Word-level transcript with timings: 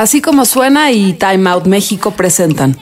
Así 0.00 0.22
como 0.22 0.46
suena 0.46 0.90
y 0.92 1.12
Time 1.12 1.50
Out 1.50 1.66
México 1.66 2.12
presentan. 2.12 2.74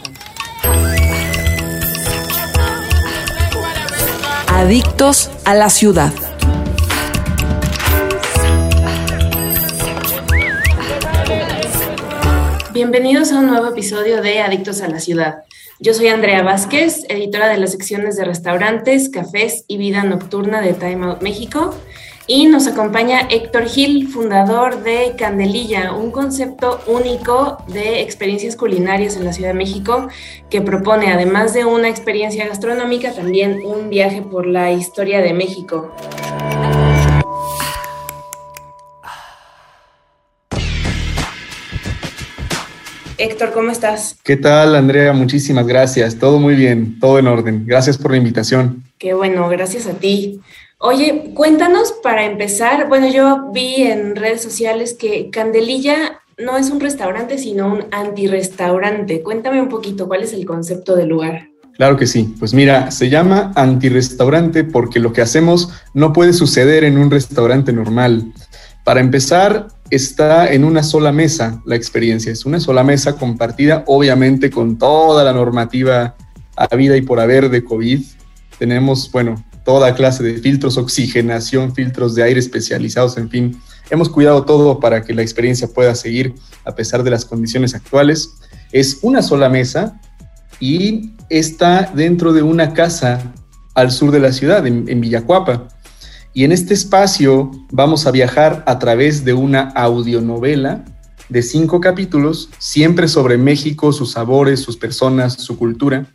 Adictos 4.47 5.29
a 5.45 5.55
la 5.55 5.69
ciudad. 5.69 6.13
Bienvenidos 12.73 13.33
a 13.33 13.41
un 13.41 13.49
nuevo 13.49 13.67
episodio 13.67 14.23
de 14.23 14.41
Adictos 14.41 14.81
a 14.83 14.87
la 14.87 15.01
Ciudad. 15.01 15.39
Yo 15.81 15.95
soy 15.95 16.07
Andrea 16.07 16.45
Vázquez, 16.45 17.03
editora 17.09 17.49
de 17.49 17.59
las 17.59 17.73
secciones 17.73 18.17
de 18.17 18.27
restaurantes, 18.27 19.09
cafés 19.09 19.65
y 19.67 19.77
vida 19.77 20.05
nocturna 20.05 20.61
de 20.61 20.73
Time 20.73 21.07
Out 21.07 21.23
México. 21.23 21.75
Y 22.31 22.45
nos 22.45 22.67
acompaña 22.67 23.21
Héctor 23.31 23.65
Gil, 23.71 24.07
fundador 24.07 24.83
de 24.83 25.15
Candelilla, 25.17 25.95
un 25.95 26.11
concepto 26.11 26.79
único 26.87 27.57
de 27.69 28.03
experiencias 28.03 28.55
culinarias 28.55 29.17
en 29.17 29.25
la 29.25 29.33
Ciudad 29.33 29.49
de 29.49 29.55
México 29.55 30.09
que 30.51 30.61
propone, 30.61 31.11
además 31.11 31.55
de 31.55 31.65
una 31.65 31.89
experiencia 31.89 32.47
gastronómica, 32.47 33.15
también 33.15 33.63
un 33.65 33.89
viaje 33.89 34.21
por 34.21 34.47
la 34.47 34.71
historia 34.73 35.23
de 35.23 35.33
México. 35.33 35.91
Héctor, 43.17 43.53
¿cómo 43.53 43.71
estás? 43.71 44.19
¿Qué 44.23 44.37
tal, 44.37 44.77
Andrea? 44.77 45.15
Muchísimas 45.15 45.67
gracias. 45.67 46.19
Todo 46.19 46.39
muy 46.39 46.57
bien, 46.57 47.01
todo 47.01 47.19
en 47.19 47.27
orden. 47.27 47.65
Gracias 47.65 47.97
por 47.97 48.11
la 48.11 48.19
invitación. 48.19 48.85
Qué 48.99 49.15
bueno, 49.15 49.49
gracias 49.49 49.87
a 49.87 49.95
ti. 49.95 50.43
Oye, 50.81 51.33
cuéntanos 51.35 51.93
para 52.05 52.25
empezar, 52.25 52.87
bueno, 52.89 53.09
yo 53.09 53.51
vi 53.53 53.83
en 53.83 54.15
redes 54.15 54.41
sociales 54.41 54.95
que 54.95 55.29
Candelilla 55.29 56.21
no 56.39 56.57
es 56.57 56.71
un 56.71 56.79
restaurante, 56.79 57.37
sino 57.37 57.67
un 57.67 57.87
antirrestaurante. 57.91 59.21
Cuéntame 59.23 59.61
un 59.61 59.69
poquito 59.69 60.07
cuál 60.07 60.23
es 60.23 60.33
el 60.33 60.47
concepto 60.47 60.95
del 60.95 61.09
lugar. 61.09 61.49
Claro 61.75 61.97
que 61.97 62.07
sí. 62.07 62.33
Pues 62.39 62.55
mira, 62.55 62.93
se 62.93 63.11
llama 63.11 63.51
antirrestaurante 63.57 64.63
porque 64.63 65.01
lo 65.01 65.13
que 65.13 65.21
hacemos 65.21 65.69
no 65.95 66.13
puede 66.13 66.33
suceder 66.33 66.85
en 66.85 66.97
un 66.97 67.11
restaurante 67.11 67.73
normal. 67.73 68.33
Para 68.85 69.01
empezar, 69.01 69.67
está 69.91 70.53
en 70.53 70.63
una 70.63 70.85
sola 70.85 71.11
mesa 71.11 71.61
la 71.67 71.75
experiencia. 71.75 72.31
Es 72.31 72.47
una 72.47 72.61
sola 72.61 72.85
mesa 72.85 73.17
compartida, 73.17 73.83
obviamente 73.89 74.49
con 74.49 74.79
toda 74.79 75.25
la 75.25 75.33
normativa 75.33 76.15
a 76.57 76.77
vida 76.77 76.97
y 76.97 77.03
por 77.03 77.19
haber 77.19 77.51
de 77.51 77.65
COVID. 77.65 78.01
Tenemos, 78.61 79.11
bueno, 79.11 79.45
toda 79.69 79.95
clase 79.95 80.23
de 80.25 80.39
filtros, 80.39 80.79
oxigenación, 80.79 81.75
filtros 81.75 82.15
de 82.15 82.23
aire 82.23 82.41
especializados, 82.41 83.19
en 83.19 83.29
fin. 83.29 83.61
Hemos 83.91 84.09
cuidado 84.09 84.47
todo 84.47 84.81
para 84.81 85.05
que 85.05 85.13
la 85.13 85.21
experiencia 85.21 85.69
pueda 85.69 85.95
seguir 85.95 86.35
a 86.65 86.75
pesar 86.75 87.03
de 87.03 87.11
las 87.11 87.27
condiciones 87.27 87.75
actuales. 87.75 88.31
Es 88.73 89.01
una 89.03 89.21
sola 89.21 89.51
mesa 89.51 90.01
y 90.59 91.13
está 91.29 91.93
dentro 91.95 92.33
de 92.33 92.41
una 92.41 92.73
casa 92.73 93.35
al 93.75 93.91
sur 93.91 94.11
de 94.11 94.21
la 94.21 94.33
ciudad, 94.33 94.67
en, 94.67 94.89
en 94.89 95.03
Villacuapa. 95.03 95.69
Y 96.33 96.45
en 96.45 96.53
este 96.53 96.73
espacio 96.73 97.51
vamos 97.71 98.07
a 98.07 98.11
viajar 98.11 98.65
a 98.67 98.79
través 98.79 99.23
de 99.23 99.35
una 99.35 99.69
audionovela 99.75 100.83
de 101.29 101.43
cinco 101.43 101.79
capítulos, 101.79 102.49
siempre 102.59 103.07
sobre 103.07 103.37
México, 103.37 103.93
sus 103.93 104.13
sabores, 104.13 104.61
sus 104.61 104.79
personas, 104.79 105.35
su 105.35 105.59
cultura. 105.59 106.07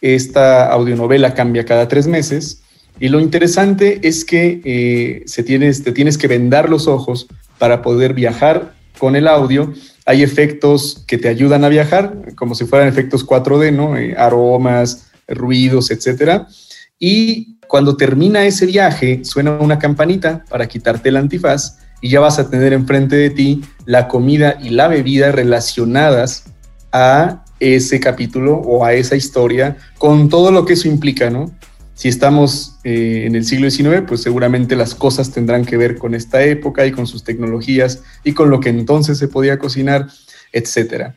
Esta 0.00 0.70
audionovela 0.70 1.34
cambia 1.34 1.64
cada 1.64 1.88
tres 1.88 2.06
meses 2.06 2.62
y 3.00 3.08
lo 3.08 3.20
interesante 3.20 4.00
es 4.02 4.24
que 4.24 4.60
eh, 4.64 5.22
se 5.26 5.42
tienes, 5.42 5.82
te 5.82 5.92
tienes 5.92 6.18
que 6.18 6.28
vendar 6.28 6.68
los 6.68 6.86
ojos 6.86 7.26
para 7.58 7.82
poder 7.82 8.14
viajar 8.14 8.74
con 8.98 9.16
el 9.16 9.28
audio. 9.28 9.72
Hay 10.06 10.22
efectos 10.22 11.04
que 11.06 11.18
te 11.18 11.28
ayudan 11.28 11.64
a 11.64 11.68
viajar, 11.68 12.34
como 12.34 12.54
si 12.54 12.64
fueran 12.64 12.88
efectos 12.88 13.26
4D, 13.26 13.72
¿no? 13.72 13.96
Eh, 13.96 14.14
aromas, 14.16 15.10
ruidos, 15.28 15.90
etcétera. 15.90 16.48
Y 16.98 17.58
cuando 17.68 17.96
termina 17.96 18.44
ese 18.44 18.66
viaje, 18.66 19.24
suena 19.24 19.52
una 19.52 19.78
campanita 19.78 20.44
para 20.48 20.66
quitarte 20.66 21.10
el 21.10 21.16
antifaz 21.16 21.78
y 22.00 22.08
ya 22.08 22.20
vas 22.20 22.38
a 22.38 22.50
tener 22.50 22.72
enfrente 22.72 23.16
de 23.16 23.30
ti 23.30 23.62
la 23.84 24.08
comida 24.08 24.58
y 24.60 24.70
la 24.70 24.88
bebida 24.88 25.30
relacionadas 25.32 26.44
a 26.92 27.44
ese 27.60 28.00
capítulo 28.00 28.56
o 28.56 28.84
a 28.84 28.94
esa 28.94 29.16
historia, 29.16 29.76
con 29.98 30.28
todo 30.28 30.50
lo 30.50 30.64
que 30.64 30.74
eso 30.74 30.88
implica, 30.88 31.28
¿no? 31.28 31.52
Si 31.98 32.06
estamos 32.06 32.76
eh, 32.84 33.24
en 33.26 33.34
el 33.34 33.44
siglo 33.44 33.68
XIX, 33.68 34.02
pues 34.06 34.22
seguramente 34.22 34.76
las 34.76 34.94
cosas 34.94 35.32
tendrán 35.32 35.64
que 35.64 35.76
ver 35.76 35.98
con 35.98 36.14
esta 36.14 36.44
época 36.44 36.86
y 36.86 36.92
con 36.92 37.08
sus 37.08 37.24
tecnologías 37.24 38.04
y 38.22 38.34
con 38.34 38.50
lo 38.50 38.60
que 38.60 38.68
entonces 38.68 39.18
se 39.18 39.26
podía 39.26 39.58
cocinar, 39.58 40.06
etcétera. 40.52 41.16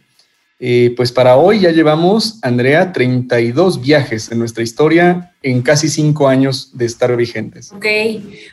Eh, 0.60 0.92
pues 0.98 1.12
para 1.12 1.38
hoy 1.38 1.60
ya 1.60 1.70
llevamos, 1.70 2.40
Andrea, 2.42 2.94
32 2.94 3.80
viajes 3.80 4.32
en 4.32 4.40
nuestra 4.40 4.64
historia 4.64 5.36
en 5.44 5.62
casi 5.62 5.88
cinco 5.88 6.28
años 6.28 6.76
de 6.76 6.86
estar 6.86 7.16
vigentes. 7.16 7.72
Ok. 7.72 7.86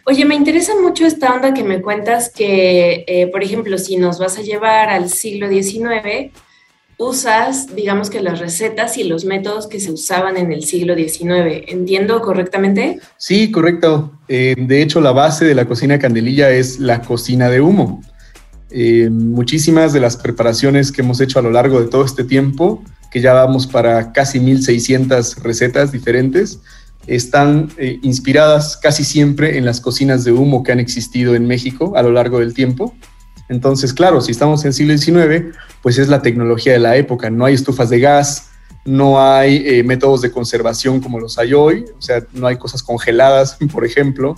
Oye, 0.05 0.27
me 0.27 0.35
interesa 0.35 0.75
mucho 0.79 1.07
esta 1.07 1.35
onda 1.35 1.55
que 1.55 1.65
me 1.65 1.81
cuentas 1.81 2.31
que, 2.31 3.07
eh, 3.09 3.29
por 3.29 3.43
ejemplo, 3.43 3.79
si 3.79 3.97
nos 3.97 4.19
vas 4.19 4.37
a 4.37 4.43
llevar 4.43 4.91
al 4.91 5.09
siglo 5.09 5.49
XIX, 5.49 6.31
usas, 6.99 7.75
digamos 7.75 8.11
que 8.11 8.21
las 8.21 8.41
recetas 8.41 8.99
y 8.99 9.05
los 9.05 9.25
métodos 9.25 9.69
que 9.69 9.79
se 9.81 9.93
usaban 9.93 10.37
en 10.37 10.53
el 10.53 10.65
siglo 10.65 10.95
XIX. 10.97 11.65
¿Entiendo 11.69 12.21
correctamente? 12.21 12.99
Sí, 13.17 13.51
correcto. 13.51 14.13
Eh, 14.29 14.57
de 14.59 14.83
hecho, 14.83 15.01
la 15.01 15.13
base 15.13 15.45
de 15.45 15.55
la 15.55 15.67
cocina 15.67 15.99
candelilla 15.99 16.51
es 16.51 16.81
la 16.81 17.01
cocina 17.01 17.49
de 17.49 17.61
humo. 17.61 18.03
Eh, 18.71 19.09
muchísimas 19.11 19.93
de 19.93 20.01
las 20.01 20.17
preparaciones 20.17 20.93
que 20.93 21.01
hemos 21.03 21.21
hecho 21.21 21.39
a 21.39 21.43
lo 21.43 21.51
largo 21.51 21.81
de 21.81 21.87
todo 21.87 22.05
este 22.05 22.25
tiempo, 22.25 22.83
que 23.11 23.21
ya 23.21 23.33
vamos 23.33 23.67
para 23.67 24.13
casi 24.13 24.41
1600 24.41 25.43
recetas 25.43 25.93
diferentes, 25.93 26.61
están 27.07 27.71
eh, 27.79 27.99
inspiradas 28.03 28.77
casi 28.77 29.05
siempre 29.05 29.57
en 29.57 29.65
las 29.65 29.81
cocinas 29.81 30.25
de 30.25 30.33
humo 30.33 30.63
que 30.63 30.73
han 30.73 30.81
existido 30.81 31.35
en 31.35 31.47
México 31.47 31.95
a 31.97 32.03
lo 32.03 32.13
largo 32.13 32.41
del 32.41 32.53
tiempo. 32.53 32.95
Entonces, 33.49 33.93
claro, 33.93 34.21
si 34.21 34.33
estamos 34.33 34.65
en 34.65 34.73
siglo 34.73 34.97
XIX, 34.97 35.57
pues 35.83 35.99
es 35.99 36.09
la 36.09 36.23
tecnología 36.23 36.73
de 36.73 36.79
la 36.79 36.97
época. 36.97 37.31
No 37.31 37.45
hay 37.45 37.55
estufas 37.55 37.91
de 37.91 38.01
gas, 38.01 38.51
no 38.85 39.21
hay 39.21 39.63
eh, 39.67 39.83
métodos 39.85 40.23
de 40.23 40.31
conservación 40.31 41.01
como 41.01 41.21
los 41.21 41.39
hay 41.39 41.53
hoy, 41.53 41.85
o 41.97 42.01
sea, 42.01 42.25
no 42.33 42.47
hay 42.47 42.57
cosas 42.57 42.83
congeladas, 42.83 43.59
por 43.73 43.85
ejemplo, 43.85 44.35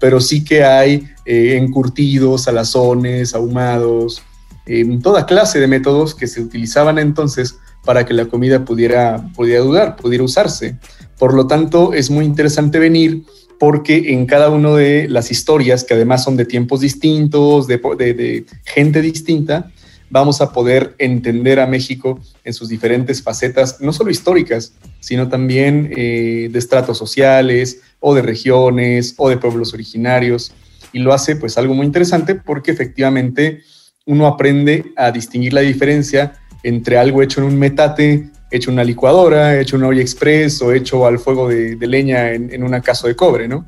pero 0.00 0.20
sí 0.20 0.44
que 0.44 0.64
hay 0.64 1.08
eh, 1.24 1.56
encurtidos, 1.56 2.42
salazones, 2.42 3.34
ahumados, 3.34 4.22
eh, 4.66 4.84
toda 5.02 5.26
clase 5.26 5.60
de 5.60 5.68
métodos 5.68 6.14
que 6.14 6.26
se 6.26 6.40
utilizaban 6.40 6.98
entonces 6.98 7.56
para 7.84 8.06
que 8.06 8.14
la 8.14 8.26
comida 8.26 8.64
pudiera, 8.64 9.24
pudiera 9.34 9.60
dudar, 9.60 9.96
pudiera 9.96 10.24
usarse. 10.24 10.78
Por 11.18 11.34
lo 11.34 11.46
tanto, 11.46 11.92
es 11.92 12.10
muy 12.10 12.24
interesante 12.24 12.78
venir 12.78 13.24
porque 13.62 14.12
en 14.12 14.26
cada 14.26 14.50
una 14.50 14.74
de 14.74 15.06
las 15.08 15.30
historias, 15.30 15.84
que 15.84 15.94
además 15.94 16.24
son 16.24 16.36
de 16.36 16.44
tiempos 16.44 16.80
distintos, 16.80 17.68
de, 17.68 18.44
gente 18.64 19.00
distinta, 19.00 19.70
vamos 20.10 20.40
a 20.40 20.52
poder 20.52 20.96
entender 20.98 21.60
a 21.60 21.68
México 21.68 22.18
en 22.42 22.54
sus 22.54 22.68
diferentes 22.68 23.22
facetas, 23.22 23.80
no 23.80 23.92
solo 23.92 24.10
históricas, 24.10 24.72
sino 24.98 25.28
también 25.28 25.92
eh, 25.96 26.48
de 26.50 26.58
estratos 26.58 26.98
sociales 26.98 27.82
o 28.00 28.16
de 28.16 28.22
regiones 28.22 29.14
o 29.16 29.28
de 29.28 29.36
pueblos 29.36 29.72
originarios. 29.74 30.52
Y 30.92 30.98
lo 30.98 31.12
hace 31.12 31.36
pues 31.36 31.56
algo 31.56 31.72
muy 31.72 31.86
interesante 31.86 32.34
porque 32.34 32.72
efectivamente 32.72 33.62
uno 34.06 34.26
aprende 34.26 34.86
a 34.96 35.12
distinguir 35.12 35.52
la 35.52 35.60
diferencia 35.60 36.32
entre 36.64 36.98
algo 36.98 37.22
hecho 37.22 37.40
en 37.40 37.46
un 37.46 37.60
metate 37.60 38.28
hecho 38.52 38.70
una 38.70 38.84
licuadora, 38.84 39.58
hecho 39.58 39.76
una 39.76 39.88
olla 39.88 40.02
express 40.02 40.60
o 40.62 40.72
hecho 40.72 41.06
al 41.06 41.18
fuego 41.18 41.48
de, 41.48 41.76
leña 41.80 42.32
en, 42.32 42.52
en, 42.52 42.62
una 42.62 42.80
casa 42.80 43.08
de 43.08 43.16
cobre, 43.16 43.48
¿no? 43.48 43.64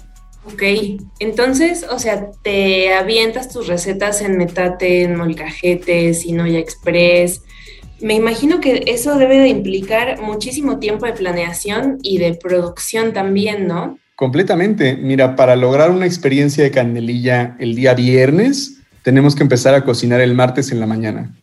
Ok, 0.47 0.62
entonces, 1.21 1.87
o 1.91 1.99
sea, 1.99 2.31
te 2.43 2.93
avientas 2.93 3.50
tus 3.50 3.67
recetas 3.67 4.20
en 4.20 4.37
metate, 4.37 5.03
en 5.03 5.17
molcajetes, 5.17 6.26
en 6.26 6.41
olla 6.41 6.59
express. 6.59 7.41
Me 8.00 8.14
imagino 8.14 8.61
que 8.61 8.85
eso 8.87 9.17
debe 9.17 9.38
de 9.38 9.49
implicar 9.49 10.20
muchísimo 10.20 10.79
tiempo 10.79 11.06
de 11.06 11.14
planeación 11.14 11.99
y 12.03 12.19
de 12.19 12.35
producción 12.35 13.14
también, 13.14 13.67
¿no? 13.67 13.99
Completamente. 14.17 14.97
Mira, 14.97 15.35
para 15.35 15.56
lograr 15.56 15.91
una 15.91 16.05
experiencia 16.05 16.62
de 16.62 16.70
candelilla 16.70 17.56
el 17.59 17.75
día 17.75 17.94
viernes, 17.94 18.82
tenemos 19.03 19.35
que 19.35 19.43
empezar 19.43 19.75
a 19.75 19.85
cocinar 19.85 20.20
el 20.20 20.35
martes 20.35 20.70
en 20.70 20.81
la 20.81 20.87
mañana 20.87 21.35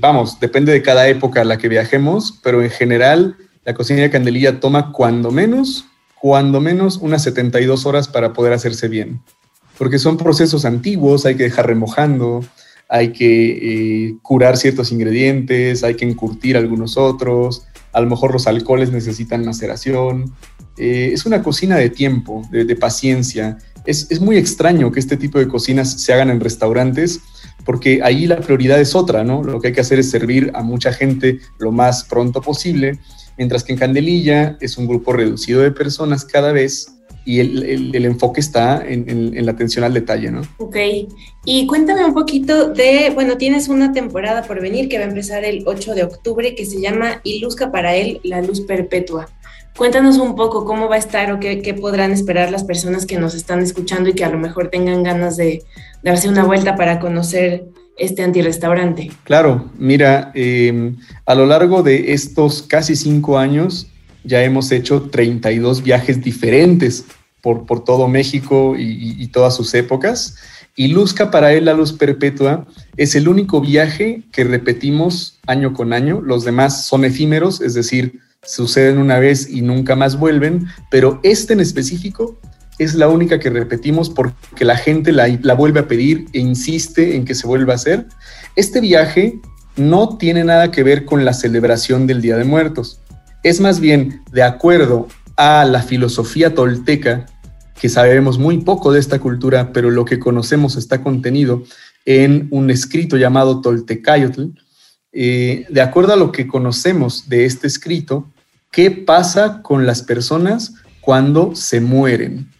vamos, 0.00 0.40
depende 0.40 0.72
de 0.72 0.82
cada 0.82 1.08
época 1.08 1.42
a 1.42 1.44
la 1.44 1.58
que 1.58 1.68
viajemos, 1.68 2.38
pero 2.42 2.62
en 2.62 2.70
general 2.70 3.36
la 3.68 3.74
cocina 3.74 4.00
de 4.00 4.08
candelilla 4.08 4.60
toma 4.60 4.92
cuando 4.92 5.30
menos, 5.30 5.84
cuando 6.18 6.58
menos 6.58 6.96
unas 6.96 7.22
72 7.22 7.84
horas 7.84 8.08
para 8.08 8.32
poder 8.32 8.54
hacerse 8.54 8.88
bien. 8.88 9.20
Porque 9.76 9.98
son 9.98 10.16
procesos 10.16 10.64
antiguos, 10.64 11.26
hay 11.26 11.36
que 11.36 11.42
dejar 11.42 11.66
remojando, 11.66 12.44
hay 12.88 13.12
que 13.12 14.06
eh, 14.06 14.16
curar 14.22 14.56
ciertos 14.56 14.90
ingredientes, 14.90 15.84
hay 15.84 15.96
que 15.96 16.06
encurtir 16.06 16.56
algunos 16.56 16.96
otros, 16.96 17.66
a 17.92 18.00
lo 18.00 18.08
mejor 18.08 18.32
los 18.32 18.46
alcoholes 18.46 18.90
necesitan 18.90 19.44
maceración. 19.44 20.32
Eh, 20.78 21.10
es 21.12 21.26
una 21.26 21.42
cocina 21.42 21.76
de 21.76 21.90
tiempo, 21.90 22.48
de, 22.50 22.74
paciencia. 22.74 23.58
Es, 23.84 24.10
es 24.10 24.20
muy 24.20 24.36
extraño 24.38 24.90
que 24.92 25.00
este 25.00 25.18
tipo 25.18 25.38
de 25.38 25.48
cocinas 25.48 26.00
se 26.02 26.12
hagan 26.14 26.30
en 26.30 26.40
restaurantes 26.40 27.20
porque 27.68 28.00
ahí 28.02 28.26
la 28.26 28.40
prioridad 28.40 28.80
es 28.80 28.94
otra, 28.94 29.24
¿no? 29.24 29.44
Lo 29.44 29.60
que 29.60 29.66
hay 29.66 29.74
que 29.74 29.82
hacer 29.82 29.98
es 29.98 30.08
servir 30.10 30.50
a 30.54 30.62
mucha 30.62 30.90
gente 30.90 31.38
lo 31.58 31.70
más 31.70 32.02
pronto 32.04 32.40
posible, 32.40 32.98
mientras 33.36 33.62
que 33.62 33.74
en 33.74 33.78
Candelilla 33.78 34.56
es 34.62 34.78
un 34.78 34.86
grupo 34.86 35.12
reducido 35.12 35.60
de 35.60 35.70
personas 35.70 36.24
cada 36.24 36.52
vez 36.52 36.94
y 37.26 37.40
el, 37.40 37.94
el, 37.94 38.04
enfoque 38.06 38.40
está 38.40 38.82
en, 38.82 39.34
en, 39.36 39.44
la 39.44 39.52
atención 39.52 39.84
al 39.84 39.92
detalle, 39.92 40.30
¿no? 40.30 40.40
Ok, 40.56 40.76
y 41.44 41.66
cuéntame 41.66 42.06
un 42.06 42.14
poquito 42.14 42.70
de, 42.70 43.10
bueno, 43.14 43.36
tienes 43.36 43.68
una 43.68 43.92
temporada 43.92 44.44
por 44.44 44.62
venir 44.62 44.88
que 44.88 44.96
va 44.96 45.04
a 45.04 45.08
empezar 45.08 45.44
el 45.44 45.62
8 45.66 45.94
de 45.94 46.04
octubre 46.04 46.54
que 46.54 46.64
se 46.64 46.80
llama 46.80 47.20
Y 47.22 47.40
Luzca 47.40 47.70
para 47.70 47.94
él, 47.94 48.20
la 48.24 48.40
luz 48.40 48.62
perpetua. 48.62 49.28
Cuéntanos 49.78 50.18
un 50.18 50.34
poco 50.34 50.64
cómo 50.64 50.88
va 50.88 50.96
a 50.96 50.98
estar 50.98 51.30
o 51.30 51.38
qué, 51.38 51.76
podrán 51.80 52.10
esperar 52.10 52.50
las 52.50 52.64
personas 52.64 53.06
que 53.06 53.16
nos 53.16 53.36
están 53.36 53.60
escuchando 53.60 54.08
y 54.08 54.12
que 54.12 54.24
a 54.24 54.28
lo 54.28 54.36
mejor 54.36 54.70
tengan 54.70 55.04
ganas 55.04 55.36
de 55.36 55.62
darse 56.02 56.28
una 56.28 56.42
vuelta 56.42 56.74
para 56.74 56.98
conocer 56.98 57.64
este 57.96 58.24
antirrestaurante. 58.24 59.12
Claro, 59.22 59.70
mira, 59.78 60.32
eh, 60.34 60.94
a 61.24 61.34
lo 61.36 61.46
largo 61.46 61.84
de 61.84 62.12
estos 62.12 62.62
casi 62.62 62.96
cinco 62.96 63.38
años 63.38 63.86
ya 64.24 64.42
hemos 64.42 64.72
hecho 64.72 65.02
32 65.02 65.84
viajes 65.84 66.24
diferentes 66.24 67.04
por, 67.40 67.64
por 67.64 67.84
todo 67.84 68.08
México 68.08 68.74
y, 68.76 69.28
todas 69.28 69.54
sus 69.54 69.72
épocas. 69.74 70.38
Y 70.74 70.88
Luzca 70.88 71.30
para 71.30 71.52
él, 71.52 71.66
la 71.66 71.74
luz 71.74 71.92
perpetua, 71.92 72.66
es 72.96 73.14
el 73.14 73.28
único 73.28 73.60
viaje 73.60 74.24
que 74.32 74.42
repetimos 74.42 75.38
año 75.46 75.72
con 75.72 75.92
año. 75.92 76.20
Los 76.20 76.44
demás 76.44 76.84
son 76.84 77.04
efímeros, 77.04 77.60
es 77.60 77.74
decir, 77.74 78.18
suceden 78.48 78.98
una 78.98 79.18
vez 79.18 79.48
y 79.48 79.62
nunca 79.62 79.94
más 79.94 80.18
vuelven, 80.18 80.66
pero 80.90 81.20
este 81.22 81.52
en 81.52 81.60
específico 81.60 82.38
es 82.78 82.94
la 82.94 83.08
única 83.08 83.38
que 83.38 83.50
repetimos 83.50 84.08
porque 84.08 84.64
la 84.64 84.76
gente 84.76 85.12
la, 85.12 85.28
la, 85.42 85.54
vuelve 85.54 85.80
a 85.80 85.88
pedir 85.88 86.26
e 86.32 86.38
insiste 86.38 87.16
en 87.16 87.24
que 87.24 87.34
se 87.34 87.46
vuelva 87.46 87.74
a 87.74 87.76
hacer. 87.76 88.06
Este 88.56 88.80
viaje 88.80 89.40
no 89.76 90.16
tiene 90.16 90.44
nada 90.44 90.70
que 90.70 90.82
ver 90.82 91.04
con 91.04 91.24
la 91.24 91.34
celebración 91.34 92.06
del 92.06 92.22
Día 92.22 92.36
de 92.36 92.44
Muertos. 92.44 93.00
Es 93.42 93.60
más 93.60 93.80
bien 93.80 94.22
de 94.32 94.42
acuerdo 94.42 95.08
a 95.36 95.64
la 95.64 95.82
filosofía 95.82 96.54
tolteca, 96.54 97.26
que 97.80 97.88
sabemos 97.88 98.38
muy 98.38 98.58
poco 98.58 98.92
de 98.92 99.00
esta 99.00 99.20
cultura, 99.20 99.72
pero 99.72 99.90
lo 99.90 100.04
que 100.04 100.18
conocemos 100.18 100.76
está 100.76 101.02
contenido 101.02 101.62
en 102.04 102.48
un 102.50 102.70
escrito 102.70 103.16
llamado 103.16 103.60
Toltecayotl. 103.60 104.46
Eh, 105.12 105.66
de 105.68 105.80
acuerdo 105.80 106.12
a 106.12 106.16
lo 106.16 106.32
que 106.32 106.48
conocemos 106.48 107.28
de 107.28 107.44
este 107.44 107.66
escrito, 107.66 108.32
¿qué 108.70 108.90
pasa 108.90 109.62
con 109.62 109.86
las 109.86 110.02
personas 110.02 110.74
cuando 111.00 111.54
se 111.54 111.80
mueren? 111.80 112.50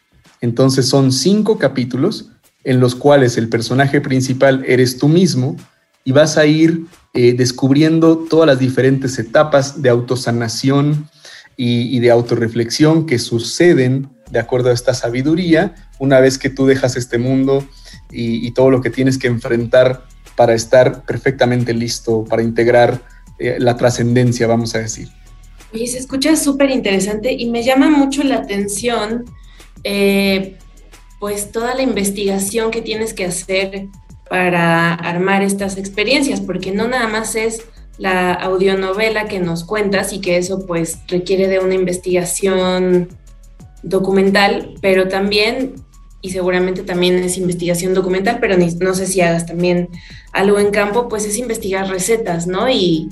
Entonces 0.40 0.88
son 0.88 1.12
cinco 1.12 1.58
capítulos 1.58 2.30
en 2.64 2.80
los 2.80 2.94
cuales 2.94 3.36
el 3.38 3.48
personaje 3.48 4.00
principal 4.00 4.64
eres 4.66 4.98
tú 4.98 5.08
mismo 5.08 5.56
y 6.04 6.12
vas 6.12 6.38
a 6.38 6.46
ir 6.46 6.86
eh, 7.14 7.32
descubriendo 7.32 8.18
todas 8.18 8.46
las 8.46 8.58
diferentes 8.58 9.18
etapas 9.18 9.82
de 9.82 9.88
autosanación, 9.88 11.08
y, 11.60 11.98
de 11.98 12.10
autorreflexión 12.12 13.04
que 13.04 13.18
suceden 13.18 14.08
de 14.30 14.38
acuerdo 14.38 14.70
a 14.70 14.72
esta 14.72 14.94
sabiduría 14.94 15.74
una 15.98 16.20
vez 16.20 16.38
que 16.38 16.50
tú 16.50 16.66
dejas 16.66 16.96
este 16.96 17.18
mundo 17.18 17.66
y, 18.10 18.50
todo 18.52 18.70
lo 18.70 18.80
que 18.80 18.90
tienes 18.90 19.18
que 19.18 19.26
enfrentar 19.26 20.06
para 20.36 20.54
estar 20.54 21.02
perfectamente 21.04 21.74
listo, 21.74 22.24
para 22.24 22.42
integrar 22.42 23.02
eh, 23.40 23.56
la 23.58 23.76
trascendencia, 23.76 24.46
vamos 24.46 24.74
a 24.76 24.78
decir. 24.78 25.08
Oye, 25.72 25.86
se 25.86 25.98
escucha 25.98 26.34
súper 26.36 26.70
interesante 26.70 27.32
y 27.32 27.50
me 27.50 27.62
llama 27.62 27.90
mucho 27.90 28.22
la 28.22 28.36
atención, 28.36 29.24
eh, 29.84 30.56
pues 31.20 31.52
toda 31.52 31.74
la 31.74 31.82
investigación 31.82 32.70
que 32.70 32.80
tienes 32.80 33.12
que 33.12 33.26
hacer 33.26 33.88
para 34.30 34.94
armar 34.94 35.42
estas 35.42 35.76
experiencias, 35.76 36.40
porque 36.40 36.72
no 36.72 36.88
nada 36.88 37.08
más 37.08 37.34
es 37.34 37.62
la 37.98 38.32
audionovela 38.32 39.26
que 39.26 39.40
nos 39.40 39.64
cuentas 39.64 40.12
y 40.12 40.20
que 40.20 40.36
eso 40.36 40.64
pues 40.66 40.98
requiere 41.08 41.48
de 41.48 41.58
una 41.58 41.74
investigación 41.74 43.08
documental, 43.82 44.74
pero 44.80 45.08
también, 45.08 45.74
y 46.22 46.30
seguramente 46.30 46.82
también 46.82 47.16
es 47.18 47.36
investigación 47.36 47.94
documental, 47.94 48.38
pero 48.40 48.56
no 48.56 48.94
sé 48.94 49.06
si 49.06 49.20
hagas 49.20 49.46
también 49.46 49.88
algo 50.32 50.58
en 50.58 50.70
campo, 50.70 51.08
pues 51.08 51.24
es 51.24 51.36
investigar 51.38 51.88
recetas, 51.88 52.46
¿no? 52.46 52.70
Y 52.70 53.08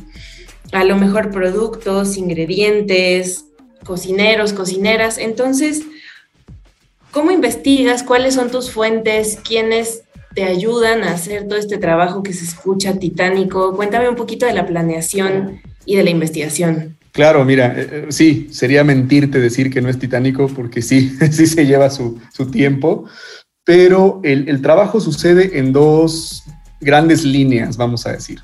a 0.73 0.85
lo 0.85 0.97
mejor 0.97 1.31
productos, 1.31 2.17
ingredientes, 2.17 3.47
cocineros, 3.85 4.53
cocineras. 4.53 5.19
Entonces, 5.19 5.83
¿cómo 7.11 7.31
investigas? 7.31 8.03
¿Cuáles 8.03 8.35
son 8.35 8.51
tus 8.51 8.71
fuentes? 8.71 9.39
¿Quiénes 9.43 10.03
te 10.37 10.45
ayudan 10.45 11.03
a 11.03 11.13
hacer 11.13 11.49
todo 11.49 11.59
este 11.59 11.79
trabajo 11.79 12.23
que 12.23 12.35
se 12.35 12.45
escucha 12.45 12.99
titánico. 12.99 13.75
Cuéntame 13.75 14.07
un 14.07 14.17
poquito 14.17 14.45
de 14.45 14.53
la 14.53 14.67
planeación 14.67 15.63
y 15.87 15.97
de 15.97 16.05
la 16.05 16.11
investigación. 16.11 16.99
Claro, 17.12 17.43
mira, 17.47 17.73
eh, 17.75 17.89
eh, 17.91 18.07
sí, 18.11 18.49
sería 18.51 18.85
mentirte 18.85 19.41
decir 19.41 19.71
que 19.71 19.81
no 19.81 19.89
es 19.89 19.99
titánico 19.99 20.49
porque 20.49 20.83
sí, 20.83 21.17
sí 21.33 21.47
se 21.47 21.65
lleva 21.65 21.89
su, 21.89 22.21
tiempo, 22.53 23.07
pero 23.65 24.21
el, 24.23 24.51
el 24.51 24.61
trabajo 24.61 25.01
sucede 25.01 25.59
en 25.59 25.73
dos 25.73 26.45
grandes 26.83 27.25
líneas, 27.25 27.79
vamos 27.79 28.07
a 28.07 28.12
decir. 28.12 28.43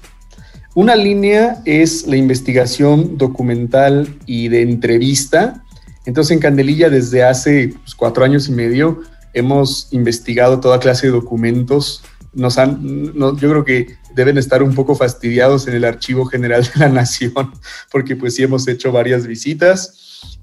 Una 0.75 0.97
línea 0.97 1.61
es 1.67 2.07
la 2.07 2.17
investigación 2.17 3.19
documental 3.19 4.19
y 4.25 4.49
de 4.49 4.63
entrevista. 4.63 5.63
Entonces 6.07 6.31
en 6.31 6.41
Candelilla 6.41 6.89
desde 6.89 7.23
hace 7.25 7.75
pues, 7.79 7.95
cuatro 7.95 8.25
años 8.25 8.49
y 8.49 8.53
medio 8.53 9.03
hemos 9.35 9.89
investigado 9.91 10.61
toda 10.61 10.81
clase 10.81 11.09
de 11.09 11.13
documentos. 11.13 12.03
Nos 12.33 12.57
han, 12.57 13.13
yo 13.15 13.37
creo 13.37 13.65
que 13.67 13.97
deben 14.15 14.39
estar 14.39 14.63
un 14.63 14.75
poco 14.75 14.95
fastidiados 14.95 15.69
en 15.69 15.75
el 15.75 15.85
Archivo 15.85 16.25
General 16.25 16.63
de 16.63 16.81
la 16.81 16.89
Nación, 16.89 17.53
porque 17.91 18.17
pues 18.17 18.35
sí 18.35 18.43
hemos 18.43 18.67
hecho 18.67 18.93
varias 18.93 19.27
visitas. 19.27 19.99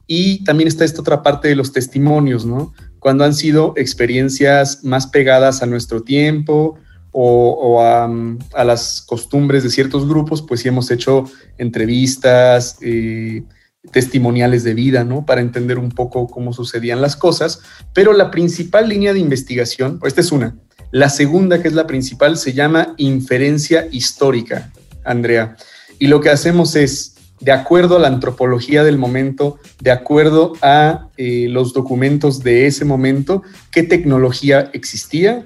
Y 0.06 0.44
también 0.44 0.68
está 0.68 0.86
esta 0.86 1.02
otra 1.02 1.24
parte 1.24 1.48
de 1.48 1.56
los 1.56 1.72
testimonios, 1.72 2.46
¿no? 2.46 2.74
Cuando 3.00 3.24
han 3.24 3.34
sido 3.34 3.74
experiencias 3.78 4.84
más 4.84 5.08
pegadas 5.08 5.64
a 5.64 5.66
nuestro 5.66 6.04
tiempo 6.04 6.78
o, 7.12 7.82
a, 7.82 8.64
las 8.64 9.02
costumbres 9.02 9.64
de 9.64 9.70
ciertos 9.70 10.08
grupos, 10.08 10.42
pues 10.42 10.62
sí 10.62 10.68
hemos 10.68 10.92
hecho 10.92 11.26
entrevistas, 11.58 12.78
eh, 12.82 13.44
testimoniales 13.92 14.64
de 14.64 14.74
vida, 14.74 15.04
¿no? 15.04 15.26
Para 15.26 15.42
entender 15.42 15.80
un 15.80 15.90
poco 15.90 16.28
cómo 16.28 16.54
sucedían 16.54 17.02
las 17.02 17.16
cosas. 17.16 17.62
Pero 17.94 18.14
la 18.14 18.30
principal 18.30 18.90
línea 18.90 19.14
de 19.14 19.20
investigación, 19.20 20.00
esta 20.06 20.22
es 20.22 20.32
una. 20.32 20.56
La 20.92 21.10
segunda, 21.10 21.62
que 21.62 21.68
es 21.68 21.74
la 21.74 21.88
principal, 21.88 22.38
se 22.38 22.54
llama 22.54 22.94
inferencia 22.98 23.88
histórica, 23.92 24.72
Andrea. 25.04 25.56
Y 26.00 26.08
lo 26.08 26.20
que 26.20 26.30
hacemos 26.30 26.76
es, 26.76 27.16
de 27.40 27.52
acuerdo 27.52 27.98
a 27.98 28.00
la 28.00 28.08
antropología 28.08 28.84
del 28.84 28.98
momento, 28.98 29.60
de 29.82 29.92
acuerdo 29.92 30.54
a 30.62 31.08
eh, 31.18 31.48
los 31.50 31.74
documentos 31.74 32.44
de 32.44 32.66
ese 32.66 32.86
momento, 32.86 33.44
qué 33.72 33.84
tecnología 33.84 34.70
existía, 34.74 35.46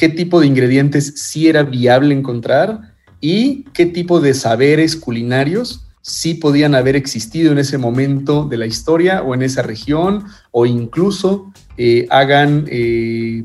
qué 0.00 0.08
tipo 0.08 0.40
de 0.40 0.46
ingredientes 0.46 1.12
sí 1.16 1.46
era 1.46 1.62
viable 1.62 2.14
encontrar 2.14 2.94
y 3.20 3.64
qué 3.74 3.84
tipo 3.84 4.18
de 4.18 4.32
saberes 4.32 4.96
culinarios 4.96 5.88
sí 6.00 6.32
podían 6.32 6.74
haber 6.74 6.96
existido 6.96 7.52
en 7.52 7.58
ese 7.58 7.76
momento 7.76 8.46
de 8.46 8.56
la 8.56 8.64
historia 8.64 9.22
o 9.22 9.34
en 9.34 9.42
esa 9.42 9.60
región, 9.60 10.24
o 10.52 10.64
incluso 10.64 11.52
eh, 11.76 12.06
hagan 12.08 12.64
eh, 12.70 13.44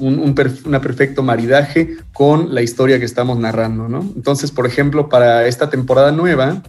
un, 0.00 0.34
perfecto 0.34 1.22
maridaje 1.22 1.96
con 2.12 2.52
la 2.52 2.62
historia 2.62 2.98
que 2.98 3.04
estamos 3.04 3.38
narrando. 3.38 3.88
¿no? 3.88 4.00
Entonces, 4.16 4.50
por 4.50 4.66
ejemplo, 4.66 5.08
para 5.08 5.46
esta 5.46 5.70
temporada 5.70 6.10
nueva, 6.10 6.60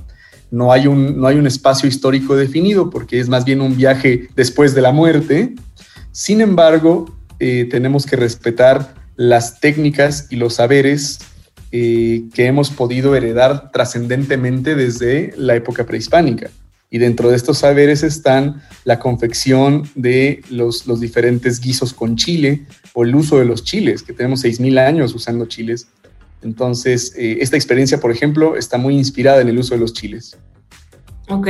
no 0.51 0.72
hay, 0.72 0.86
un, 0.86 1.20
no 1.20 1.25
hay 1.25 1.38
un 1.38 1.48
espacio 1.48 1.89
histórico 1.89 2.36
definido 2.36 2.91
porque 2.91 3.20
es 3.20 3.27
más 3.27 3.44
bien 3.44 3.62
un 3.62 3.75
viaje 3.75 4.29
después 4.36 4.75
de 4.75 4.82
la 4.84 4.91
muerte. 4.91 5.55
Sin 6.12 6.41
embargo, 6.41 7.12
eh, 7.39 7.67
tenemos 7.72 8.05
que 8.05 8.17
respetar 8.17 9.03
las 9.15 9.60
técnicas 9.60 10.27
y 10.29 10.36
los 10.36 10.55
saberes 10.55 11.19
eh, 11.72 12.24
que 12.34 12.45
hemos 12.45 12.69
podido 12.69 13.15
heredar 13.15 13.72
trascendentemente 13.72 14.75
desde 14.75 15.34
la 15.38 15.55
época 15.55 15.86
prehispánica. 15.86 16.50
Y 16.89 17.00
dentro 17.00 17.29
de 17.29 17.36
estos 17.36 17.57
saberes 17.57 18.03
están 18.03 18.62
la 18.84 19.00
confección 19.00 19.89
de 19.95 20.41
los, 20.50 20.88
los 20.88 21.01
diferentes 21.01 21.60
guisos 21.60 21.93
con 21.93 22.15
chile 22.15 22.65
o 22.93 23.03
el 23.03 23.15
uso 23.15 23.39
de 23.39 23.45
los 23.45 23.63
chiles, 23.63 24.03
que 24.03 24.13
tenemos 24.13 24.45
6.000 24.45 24.79
años 24.79 25.13
usando 25.13 25.45
chiles. 25.48 25.88
Entonces, 26.41 27.13
eh, 27.17 27.39
esta 27.41 27.57
experiencia, 27.57 28.00
por 28.00 28.12
ejemplo, 28.12 28.55
está 28.55 28.77
muy 28.77 28.95
inspirada 28.95 29.41
en 29.41 29.50
el 29.50 29.57
uso 29.57 29.74
de 29.74 29.81
los 29.81 29.93
chiles. 29.93 30.38
Ok. 31.27 31.48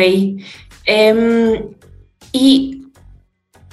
Em, 0.86 1.62
y 2.32 2.75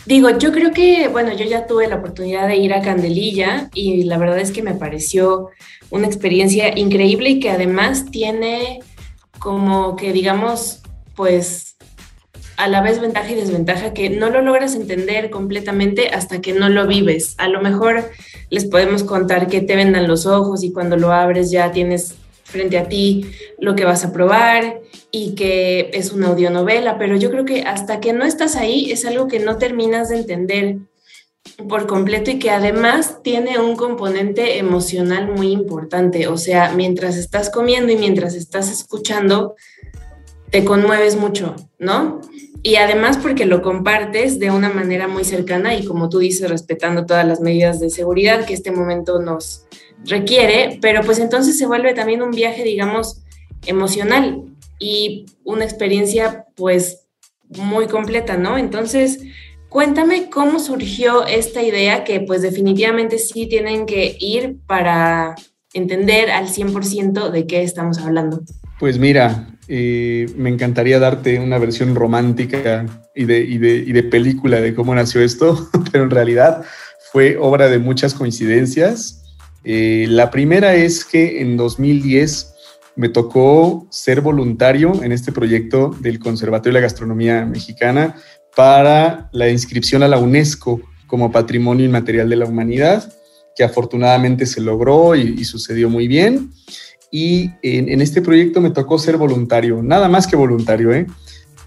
Digo, 0.05 0.31
yo 0.37 0.53
creo 0.53 0.73
que, 0.73 1.09
bueno, 1.09 1.33
yo 1.33 1.45
ya 1.45 1.67
tuve 1.67 1.87
la 1.87 1.97
oportunidad 1.97 2.49
de 2.49 2.57
ir 2.57 2.75
a 2.75 2.83
Candelilla 2.83 3.71
y 3.73 4.03
la 4.05 4.19
verdad 4.19 4.39
es 4.39 4.51
que 4.51 4.63
me 4.63 4.75
pareció 4.75 5.51
una 5.91 6.07
experiencia 6.07 6.77
increíble 6.77 7.31
y 7.31 7.41
que 7.41 7.51
además 7.51 8.07
tiene 8.11 8.81
como 9.39 9.95
que, 9.95 10.13
digamos, 10.13 10.81
pues 11.15 11.77
a 12.57 12.69
la 12.69 12.81
vez 12.81 13.01
ventaja 13.01 13.31
y 13.31 13.35
desventaja 13.35 13.93
que 13.93 14.11
no 14.11 14.31
lo 14.31 14.43
logras 14.43 14.75
entender 14.75 15.31
completamente 15.31 16.09
hasta 16.09 16.41
que 16.41 16.53
no 16.53 16.69
lo 16.69 16.87
vives. 16.87 17.35
A 17.39 17.49
lo 17.49 17.61
mejor 17.61 18.11
les 18.51 18.65
podemos 18.65 19.05
contar 19.05 19.47
que 19.49 19.61
te 19.61 19.77
vendan 19.77 20.09
los 20.09 20.27
ojos 20.27 20.63
y 20.63 20.73
cuando 20.73 20.97
lo 20.97 21.13
abres 21.13 21.51
ya 21.51 21.73
tienes 21.73 22.15
frente 22.53 22.79
a 22.79 22.89
ti 22.89 23.27
lo 23.59 23.75
que 23.75 23.85
vas 23.85 24.05
a 24.05 24.13
probar 24.13 24.81
y 25.11 25.35
que 25.35 25.91
es 25.95 26.13
una 26.13 26.29
audionovela, 26.29 26.99
pero 26.99 27.17
yo 27.17 27.31
creo 27.31 27.45
que 27.45 27.63
hasta 27.63 27.99
que 27.99 28.13
no 28.13 28.25
estás 28.25 28.55
ahí 28.55 28.93
es 28.93 29.05
algo 29.05 29.27
que 29.27 29.41
no 29.41 29.59
terminas 29.59 30.11
de 30.11 30.19
entender 30.19 30.77
por 31.69 31.87
completo 31.87 32.31
y 32.31 32.39
que 32.39 32.51
además 32.51 33.23
tiene 33.23 33.59
un 33.59 33.77
componente 33.77 34.59
emocional 34.59 35.29
muy 35.33 35.51
importante. 35.51 36.29
O 36.29 36.37
sea, 36.37 36.73
mientras 36.73 37.17
estás 37.17 37.51
comiendo 37.51 37.93
y 37.93 37.97
mientras 37.97 38.35
estás 38.35 38.71
escuchando, 38.71 39.57
te 40.51 40.65
conmueves 40.65 41.17
mucho, 41.17 41.57
¿no? 41.79 42.21
Y 42.63 42.77
además 42.77 43.19
porque 43.19 43.45
lo 43.45 43.61
compartes 43.61 44.39
de 44.39 44.51
una 44.51 44.69
manera 44.69 45.09
muy 45.09 45.25
cercana 45.25 45.75
y 45.75 45.85
como 45.85 46.09
tú 46.09 46.19
dices, 46.21 46.49
respetando 46.49 47.07
todas 47.07 47.27
las 47.27 47.41
medidas 47.41 47.81
de 47.81 47.91
seguridad 47.91 48.45
que 48.45 48.55
este 48.55 48.71
momento 48.71 49.21
nos 49.21 49.67
requiere, 50.07 50.79
pero 50.81 51.03
pues 51.03 51.19
entonces 51.19 51.59
se 51.59 51.67
vuelve 51.67 51.95
también 51.95 52.23
un 52.23 52.31
viaje, 52.31 52.65
digamos, 52.65 53.23
emocional 53.67 54.43
y 54.79 55.27
una 55.45 55.65
experiencia 55.65 56.47
pues 56.57 57.07
muy 57.49 57.87
completa, 57.87 58.37
¿no? 58.37 58.59
Entonces, 58.59 59.21
Cuéntame 59.73 60.29
cómo 60.29 60.59
surgió 60.59 61.27
esta 61.27 61.63
idea 61.63 62.05
que 62.05 62.21
pues 62.21 62.43
definitivamente 62.43 63.19
sí 63.19 63.47
tienen 63.47 63.87
que 63.87 64.19
ir 64.21 64.59
para 64.67 65.35
entender 65.73 66.31
al 66.31 66.49
100% 66.49 67.31
de 67.31 67.47
qué 67.47 67.63
estamos 67.63 67.99
hablando. 67.99 68.43
Pues 68.79 68.99
mira, 68.99 69.49
eh, 69.69 70.27
me 70.37 70.51
encantaría 70.51 70.99
darte 70.99 71.41
una 71.41 71.57
versión 71.57 71.95
romántica 71.95 72.85
y 73.15 73.25
de, 73.25 73.41
y, 73.41 73.57
de, 73.57 73.77
y 73.77 73.93
de 73.93 74.03
película 74.03 74.61
de 74.61 74.75
cómo 74.75 74.95
nació 74.95 75.23
esto, 75.23 75.71
pero 75.91 76.05
en 76.05 76.11
realidad 76.11 76.63
fue 77.11 77.39
obra 77.41 77.71
de 77.71 77.79
muchas 77.79 78.13
coincidencias. 78.13 79.22
Eh, 79.65 80.07
la 80.09 80.31
primera 80.31 80.75
es 80.75 81.05
que 81.05 81.41
en 81.41 81.57
2010 81.57 82.55
me 82.97 83.09
tocó 83.09 83.87
ser 83.91 84.21
voluntario 84.21 85.03
en 85.03 85.13
este 85.13 85.33
proyecto 85.33 85.97
del 86.01 86.19
Conservatorio 86.19 86.75
de 86.75 86.81
la 86.81 86.87
Gastronomía 86.87 87.45
Mexicana 87.45 88.17
para 88.55 89.31
la 89.33 89.49
inscripción 89.49 90.03
a 90.03 90.09
la 90.09 90.19
UNESCO 90.19 90.81
como 91.07 91.33
Patrimonio 91.33 91.85
Inmaterial 91.85 92.29
de 92.29 92.37
la 92.37 92.47
Humanidad, 92.47 93.13
que 93.55 93.65
afortunadamente 93.65 94.47
se 94.47 94.61
logró 94.61 95.15
y, 95.15 95.45
sucedió 95.45 95.91
muy 95.91 96.09
bien. 96.09 96.51
Y 97.11 97.51
en, 97.63 98.01
este 98.01 98.23
proyecto 98.23 98.61
me 98.63 98.71
tocó 98.71 98.99
ser 98.99 99.19
voluntario, 99.19 99.83
nada 99.83 100.09
más 100.09 100.27
que 100.27 100.37
voluntario, 100.37 100.93
¿eh? 100.93 101.07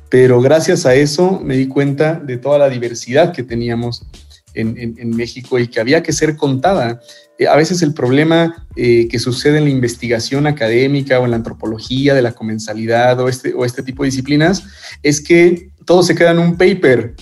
pero 0.09 0.41
gracias 0.41 0.85
a 0.85 0.95
eso 0.95 1.39
me 1.43 1.57
di 1.57 1.67
cuenta 1.67 2.15
de 2.15 2.37
toda 2.37 2.57
la 2.57 2.69
diversidad 2.69 3.33
que 3.33 3.43
teníamos 3.43 4.07
en, 4.55 5.09
México 5.09 5.59
y 5.59 5.67
que 5.67 5.79
había 5.79 6.01
que 6.01 6.13
ser 6.13 6.35
contada. 6.37 7.01
Eh, 7.37 7.47
a 7.47 7.55
veces 7.55 7.81
el 7.81 7.93
problema 7.93 8.67
eh, 8.75 9.07
que 9.09 9.19
sucede 9.19 9.57
en 9.57 9.65
la 9.65 9.69
investigación 9.69 10.47
académica 10.47 11.19
o 11.19 11.25
en 11.25 11.31
la 11.31 11.37
antropología 11.37 12.13
de 12.13 12.21
la 12.21 12.33
comensalidad 12.33 13.19
o 13.19 13.27
este, 13.27 13.53
o 13.53 13.65
este 13.65 13.83
tipo 13.83 14.03
de 14.03 14.09
disciplinas 14.09 14.63
es 15.03 15.21
que 15.21 15.69
todo 15.85 16.03
se 16.03 16.15
queda 16.15 16.31
en 16.31 16.39
un 16.39 16.57
paper, 16.57 17.15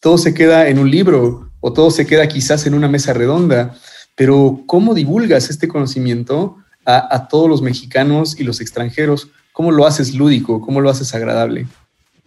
todo 0.00 0.18
se 0.18 0.34
queda 0.34 0.68
en 0.68 0.78
un 0.78 0.90
libro 0.90 1.50
o 1.60 1.72
todo 1.72 1.90
se 1.90 2.06
queda 2.06 2.26
quizás 2.28 2.66
en 2.66 2.74
una 2.74 2.88
mesa 2.88 3.12
redonda, 3.12 3.74
pero 4.16 4.62
¿cómo 4.66 4.94
divulgas 4.94 5.48
este 5.48 5.68
conocimiento 5.68 6.56
a, 6.84 7.28
todos 7.28 7.48
los 7.48 7.62
mexicanos 7.62 8.38
y 8.38 8.42
los 8.42 8.60
extranjeros? 8.60 9.28
¿Cómo 9.52 9.70
lo 9.70 9.86
haces 9.86 10.14
lúdico? 10.14 10.60
¿Cómo 10.60 10.80
lo 10.80 10.90
haces 10.90 11.14
agradable? 11.14 11.68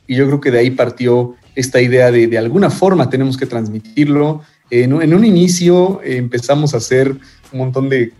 Y 0.07 0.15
yo 0.15 0.25
creo 0.27 0.39
que 0.39 0.51
de 0.51 0.59
ahí 0.59 0.71
partió 0.71 1.35
esta 1.55 1.81
idea 1.81 2.11
de 2.11 2.27
de 2.27 2.37
alguna 2.37 2.69
forma 2.69 3.09
tenemos 3.09 3.35
que 3.35 3.45
transmitirlo. 3.45 4.41
En, 4.69 4.93
un 4.93 5.25
inicio 5.25 6.01
eh, 6.03 6.17
empezamos 6.17 6.73
a 6.73 6.77
hacer 6.77 7.09
un 7.51 7.59
montón 7.59 7.89
de 7.89 8.13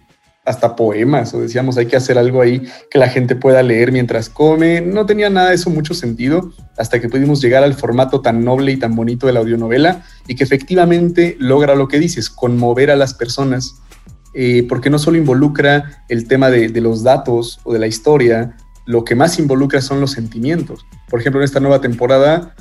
hasta 0.46 0.76
poemas 0.76 1.34
o 1.34 1.42
decíamos 1.42 1.76
hay 1.78 1.88
que 1.88 1.96
hacer 1.96 2.18
algo 2.20 2.42
ahí 2.42 2.62
que 2.92 3.00
la 3.00 3.10
gente 3.10 3.36
pueda 3.36 3.64
leer 3.64 3.92
mientras 3.92 4.30
come. 4.30 4.80
No 4.80 5.06
tenía 5.06 5.30
nada 5.30 5.50
de 5.50 5.56
eso 5.56 5.70
mucho 5.70 5.94
sentido 5.94 6.54
hasta 6.78 7.02
que 7.02 7.10
pudimos 7.10 7.42
llegar 7.42 7.64
al 7.64 7.74
formato 7.74 8.22
tan 8.22 8.46
noble 8.46 8.72
y 8.72 8.78
tan 8.78 8.96
bonito 8.96 9.26
de 9.28 9.34
la 9.34 9.40
audionovela 9.40 10.04
y 10.28 10.36
que 10.36 10.44
efectivamente 10.44 11.36
logra 11.40 11.76
lo 11.76 11.88
que 11.88 12.00
dices, 12.00 12.30
conmover 12.30 12.92
a 12.92 12.96
las 12.96 13.16
personas, 13.16 13.82
eh, 14.34 14.66
porque 14.70 14.90
no 14.90 15.00
solo 15.00 15.18
involucra 15.18 16.04
el 16.10 16.28
tema 16.28 16.52
de, 16.52 16.70
los 16.80 17.04
datos 17.04 17.60
o 17.64 17.74
de 17.74 17.80
la 17.80 17.88
historia, 17.88 18.56
lo 18.86 19.04
que 19.04 19.16
más 19.16 19.40
involucra 19.40 19.82
son 19.82 20.00
los 20.00 20.12
sentimientos. 20.12 20.86
Por 21.10 21.20
ejemplo, 21.20 21.42
en 21.42 21.46
esta 21.46 21.60
nueva 21.60 21.82
temporada, 21.82 22.54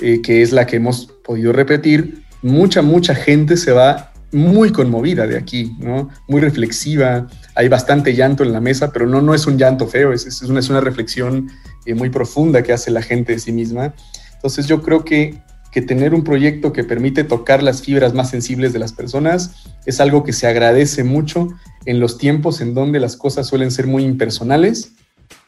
eh, 0.00 0.22
que 0.22 0.42
es 0.42 0.52
la 0.52 0.66
que 0.66 0.76
hemos 0.76 1.06
podido 1.24 1.52
repetir, 1.52 2.27
mucha, 2.42 2.82
mucha 2.82 3.14
gente 3.14 3.56
se 3.56 3.72
va 3.72 4.12
muy 4.32 4.72
conmovida 4.72 5.26
de 5.26 5.38
aquí, 5.38 5.74
¿no? 5.78 6.10
Muy 6.28 6.40
reflexiva, 6.40 7.26
hay 7.54 7.68
bastante 7.68 8.14
llanto 8.14 8.44
en 8.44 8.52
la 8.52 8.60
mesa, 8.60 8.92
pero 8.92 9.06
no, 9.06 9.22
no 9.22 9.34
es 9.34 9.46
un 9.46 9.56
llanto 9.56 9.86
feo, 9.86 10.12
es, 10.12 10.26
es, 10.26 10.42
una, 10.42 10.60
es 10.60 10.68
una 10.68 10.80
reflexión 10.80 11.50
eh, 11.86 11.94
muy 11.94 12.10
profunda 12.10 12.62
que 12.62 12.72
hace 12.72 12.90
la 12.90 13.02
gente 13.02 13.32
de 13.32 13.38
sí 13.38 13.52
misma. 13.52 13.94
Entonces 14.34 14.66
yo 14.66 14.82
creo 14.82 15.04
que, 15.04 15.40
que 15.72 15.80
tener 15.80 16.14
un 16.14 16.24
proyecto 16.24 16.72
que 16.72 16.84
permite 16.84 17.24
tocar 17.24 17.62
las 17.62 17.82
fibras 17.82 18.12
más 18.12 18.30
sensibles 18.30 18.72
de 18.72 18.78
las 18.78 18.92
personas 18.92 19.64
es 19.86 20.00
algo 20.00 20.24
que 20.24 20.32
se 20.32 20.46
agradece 20.46 21.04
mucho 21.04 21.48
en 21.86 21.98
los 21.98 22.18
tiempos 22.18 22.60
en 22.60 22.74
donde 22.74 23.00
las 23.00 23.16
cosas 23.16 23.46
suelen 23.46 23.70
ser 23.70 23.86
muy 23.86 24.04
impersonales 24.04 24.92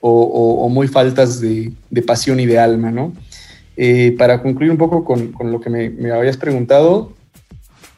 o, 0.01 0.69
muy 0.71 0.89
faltas 0.89 1.41
de, 1.41 1.73
de, 1.91 2.03
pasión 2.03 2.41
y 2.41 2.47
de 2.47 2.59
alma, 2.59 2.91
¿no? 2.91 3.13
Eh, 3.83 4.15
para 4.19 4.43
concluir 4.43 4.71
un 4.71 4.77
poco 4.77 5.07
con, 5.07 5.33
con 5.33 5.51
lo 5.51 5.59
que 5.59 5.71
me, 5.71 6.13
habías 6.13 6.37
preguntado, 6.37 7.15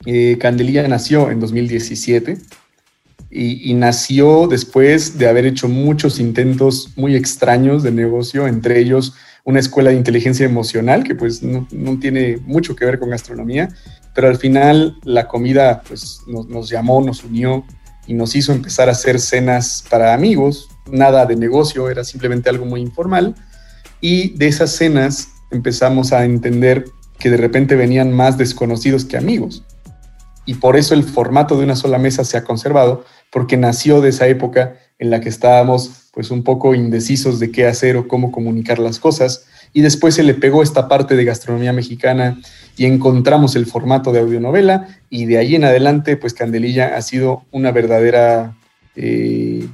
eh, 0.06 0.38
Candelilla 0.38 0.86
nació 0.86 1.28
en 1.28 1.40
2017 1.40 2.38
y, 3.32 3.74
nació 3.74 4.46
después 4.46 5.18
de 5.18 5.26
haber 5.26 5.44
hecho 5.44 5.68
muchos 5.68 6.20
intentos 6.20 6.90
muy 6.94 7.16
extraños 7.16 7.82
de 7.82 7.90
negocio, 7.90 8.46
entre 8.46 8.78
ellos 8.78 9.14
una 9.42 9.58
escuela 9.58 9.90
de 9.90 9.96
inteligencia 9.96 10.46
emocional 10.46 11.02
que 11.02 11.16
pues 11.16 11.42
no, 11.42 11.66
tiene 11.98 12.36
mucho 12.44 12.76
que 12.76 12.84
ver 12.84 13.00
con 13.00 13.10
gastronomía, 13.10 13.68
pero 14.14 14.28
al 14.28 14.36
final 14.36 14.98
la 15.02 15.26
comida 15.26 15.82
pues 15.88 16.20
nos 16.28 16.68
llamó, 16.68 17.00
nos 17.00 17.24
unió 17.24 17.64
y 18.06 18.14
nos 18.14 18.36
hizo 18.36 18.52
empezar 18.52 18.88
a 18.88 18.92
hacer 18.92 19.18
cenas 19.18 19.84
para 19.90 20.14
amigos, 20.14 20.68
nada 20.88 21.26
de 21.26 21.34
negocio, 21.34 21.90
era 21.90 22.04
simplemente 22.04 22.48
algo 22.48 22.66
muy 22.66 22.80
informal. 22.80 23.34
Y 24.00 24.30
de 24.30 24.48
esas 24.48 24.72
cenas 24.72 25.31
empezamos 25.52 26.12
a 26.12 26.24
entender 26.24 26.84
que 27.18 27.30
de 27.30 27.36
repente 27.36 27.76
venían 27.76 28.12
más 28.12 28.36
desconocidos 28.38 29.04
que 29.04 29.16
amigos. 29.16 29.62
Y 30.44 30.54
por 30.54 30.76
eso 30.76 30.94
el 30.94 31.04
formato 31.04 31.56
de 31.56 31.64
una 31.64 31.76
sola 31.76 31.98
mesa 31.98 32.24
se 32.24 32.36
ha 32.36 32.44
conservado, 32.44 33.04
porque 33.30 33.56
nació 33.56 34.00
de 34.00 34.08
esa 34.10 34.26
época 34.26 34.74
en 34.98 35.10
la 35.10 35.20
que 35.20 35.28
estábamos 35.28 36.08
pues 36.12 36.30
un 36.30 36.42
poco 36.42 36.74
indecisos 36.74 37.38
de 37.38 37.50
qué 37.50 37.66
hacer 37.66 37.96
o 37.96 38.08
cómo 38.08 38.32
comunicar 38.32 38.78
las 38.78 38.98
cosas, 38.98 39.46
y 39.72 39.80
después 39.80 40.14
se 40.14 40.22
le 40.22 40.34
pegó 40.34 40.62
esta 40.62 40.88
parte 40.88 41.16
de 41.16 41.24
gastronomía 41.24 41.72
mexicana 41.72 42.38
y 42.76 42.84
encontramos 42.84 43.56
el 43.56 43.66
formato 43.66 44.12
de 44.12 44.20
audionovela, 44.20 44.88
y 45.08 45.24
de 45.26 45.38
ahí 45.38 45.54
en 45.54 45.64
adelante 45.64 46.16
pues 46.16 46.34
Candelilla 46.34 46.96
ha 46.96 47.02
sido 47.02 47.44
una 47.50 47.70
verdadera 47.70 48.56
eh, 48.96 49.66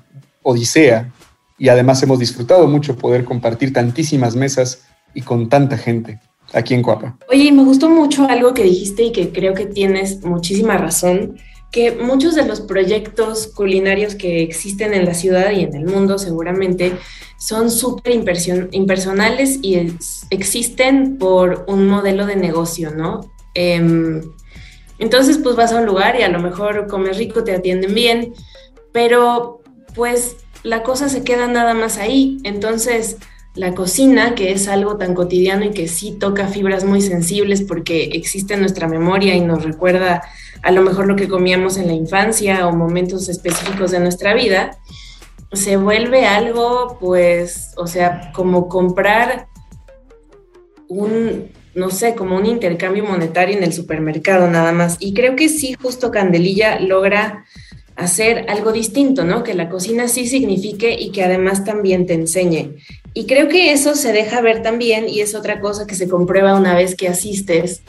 odisea, 0.43 1.13
y 1.59 1.71
además 1.71 2.03
hemos 2.03 2.21
disfrutado 2.21 2.69
mucho 2.69 2.97
poder 2.97 3.25
compartir 3.25 3.73
tantísimas 3.73 4.37
mesas 4.37 4.83
y 5.15 5.23
con 5.23 5.49
tanta 5.49 5.77
gente 5.77 6.21
aquí 6.53 6.75
en 6.75 6.83
Coapa. 6.83 7.17
Oye, 7.29 7.53
me 7.53 7.65
gustó 7.65 7.89
mucho 7.91 8.27
algo 8.29 8.55
que 8.55 8.65
dijiste 8.65 9.05
y 9.05 9.13
que 9.13 9.31
creo 9.31 9.55
que 9.55 9.67
tienes 9.67 10.23
muchísima 10.25 10.77
razón, 10.77 11.37
que 11.71 11.93
muchos 11.93 12.35
de 12.35 12.47
los 12.47 12.61
proyectos 12.61 13.49
culinarios 13.49 14.15
que 14.15 14.43
existen 14.43 14.95
en 14.95 15.05
la 15.05 15.15
ciudad 15.15 15.51
y 15.51 15.61
en 15.61 15.75
el 15.75 15.85
mundo 15.85 16.19
seguramente 16.19 16.93
son 17.39 17.71
súper 17.71 18.15
impersonales 18.73 19.59
y 19.63 19.93
existen 20.31 21.19
por 21.19 21.65
un 21.69 21.87
modelo 21.87 22.27
de 22.27 22.37
negocio, 22.37 22.91
¿no? 22.91 23.21
Em, 23.55 24.23
entonces, 24.99 25.39
pues 25.39 25.55
vas 25.55 25.73
a 25.73 25.81
un 25.81 25.87
lugar 25.87 26.19
y 26.19 26.23
a 26.23 26.29
lo 26.29 26.41
mejor 26.41 26.89
comes 26.89 27.17
rico, 27.17 27.45
te 27.45 27.55
atienden 27.55 27.95
bien, 27.95 28.33
pero 28.93 29.63
pues 29.95 30.37
la 30.63 30.83
cosa 30.83 31.09
se 31.09 31.23
queda 31.23 31.47
nada 31.47 31.75
más 31.75 31.99
ahí. 31.99 32.39
Entonces, 32.43 33.17
la 33.59 33.75
cocina, 33.75 34.35
que 34.35 34.53
es 34.53 34.69
algo 34.69 34.97
tan 34.97 35.15
cotidiano 35.15 35.65
y 35.65 35.71
que 35.71 35.89
sí 35.89 36.13
toca 36.13 36.47
fibras 36.47 36.85
muy 36.85 37.01
sensibles 37.01 37.63
porque 37.63 38.05
existe 38.13 38.55
en 38.55 38.61
nuestra 38.61 38.87
memoria 38.87 39.35
y 39.35 39.41
nos 39.41 39.65
recuerda 39.65 40.23
a 40.63 40.71
lo 40.71 40.83
mejor 40.83 41.07
lo 41.07 41.17
que 41.17 41.29
comíamos 41.29 41.77
en 41.77 41.89
la 41.89 41.93
infancia 41.93 42.67
o 42.69 42.73
momentos 42.73 43.29
específicos 43.29 43.91
de 43.91 44.01
nuestra 44.01 44.35
vida, 44.35 44.79
se 45.53 45.77
vuelve 45.77 46.25
algo, 46.25 46.99
pues, 47.01 47.73
o 47.77 47.87
sea, 47.87 48.31
como 48.33 48.69
comprar 48.69 49.49
un, 50.89 51.51
no 51.75 51.91
sé, 51.91 52.15
como 52.15 52.37
un 52.37 52.47
intercambio 52.47 53.05
monetario 53.05 53.57
en 53.57 53.65
el 53.65 53.73
supermercado 53.73 54.49
nada 54.49 54.73
más. 54.73 54.97
Y 55.01 55.15
creo 55.15 55.37
que 55.37 55.49
sí, 55.49 55.75
justo 55.81 56.11
Candelilla 56.11 56.79
logra 56.81 57.45
hacer 57.97 58.47
algo 58.49 58.71
distinto, 58.71 59.25
¿no? 59.25 59.43
Que 59.43 59.55
la 59.55 59.69
cocina 59.69 60.07
sí 60.07 60.29
signifique 60.29 60.97
y 60.99 61.11
que 61.11 61.25
además 61.25 61.65
también 61.65 62.07
te 62.07 62.15
enseñe. 62.15 62.77
Y 63.19 63.27
creo 63.27 63.49
que 63.49 63.73
eso 63.73 63.97
se 63.97 64.13
deja 64.13 64.41
ver 64.41 64.63
también 64.63 65.09
y 65.09 65.23
es 65.23 65.35
otra 65.35 65.59
cosa 65.59 65.89
que 65.89 65.97
se 65.97 66.09
comprueba 66.09 66.55
una 66.55 66.77
vez 66.77 66.95
que 66.95 67.09
asistes 67.09 67.83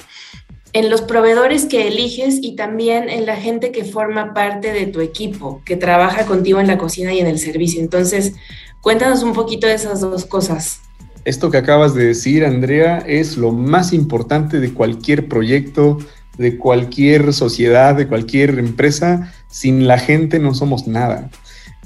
en 0.74 0.89
los 0.89 1.03
proveedores 1.03 1.65
que 1.65 1.88
eliges 1.88 2.39
y 2.41 2.55
también 2.55 3.09
en 3.09 3.27
la 3.27 3.36
gente 3.36 3.71
que 3.71 3.86
forma 3.86 4.33
parte 4.33 4.74
de 4.74 4.88
tu 4.88 5.01
equipo, 5.01 5.62
que 5.65 5.75
trabaja 5.75 6.25
contigo 6.25 6.59
en 6.59 6.65
la 6.65 6.79
cocina 6.79 7.13
y 7.13 7.19
en 7.19 7.27
el 7.27 7.38
servicio. 7.38 7.79
Entonces, 7.79 8.33
cuéntanos 8.81 9.21
un 9.21 9.33
poquito 9.33 9.67
de 9.67 9.75
esas 9.75 10.01
dos 10.01 10.25
cosas. 10.25 10.79
Esto 11.25 11.51
que 11.51 11.57
acabas 11.57 11.93
de 11.93 12.07
decir, 12.07 12.43
Andrea, 12.43 12.98
es 12.98 13.38
lo 13.38 13.51
más 13.51 13.93
importante 13.93 14.59
de 14.59 14.74
cualquier 14.74 15.27
proyecto, 15.27 16.00
de 16.39 16.57
cualquier 16.57 17.33
sociedad, 17.33 17.93
de 17.93 18.07
cualquier 18.07 18.57
empresa. 18.57 19.31
Sin 19.48 19.88
la 19.88 20.00
gente 20.00 20.39
no 20.39 20.55
somos 20.55 20.88
nada. 20.88 21.29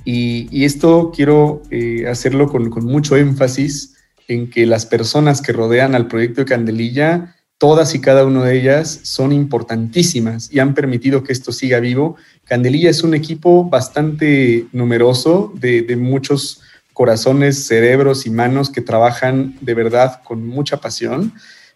Y, 0.06 0.66
esto 0.66 1.12
quiero 1.16 1.62
eh, 1.72 2.06
hacerlo 2.08 2.50
con, 2.50 2.70
mucho 2.86 3.16
énfasis 3.16 3.96
en 4.28 4.50
que 4.50 4.66
las 4.66 4.86
personas 4.86 5.42
que 5.42 5.54
rodean 5.54 5.96
al 5.96 6.08
proyecto 6.08 6.42
de 6.42 6.46
Candelilla 6.46 7.36
todas 7.58 7.96
y 7.96 8.02
cada 8.02 8.26
una 8.26 8.44
de 8.44 8.60
ellas 8.60 9.00
son 9.04 9.32
importantísimas 9.32 10.52
y 10.52 10.60
han 10.60 10.74
permitido 10.74 11.24
que 11.24 11.32
esto 11.32 11.54
siga 11.54 11.80
vivo. 11.80 12.18
Candelilla 12.44 12.90
es 12.90 13.04
un 13.04 13.14
equipo 13.14 13.64
bastante 13.64 14.66
numeroso 14.74 15.54
de, 15.56 15.96
muchos 15.96 16.62
corazones, 16.92 17.66
cerebros 17.66 18.26
y 18.26 18.32
manos 18.32 18.70
que 18.70 18.82
trabajan 18.82 19.56
de 19.62 19.74
verdad 19.76 20.22
con 20.26 20.46
mucha 20.46 20.82
pasión. 20.82 21.32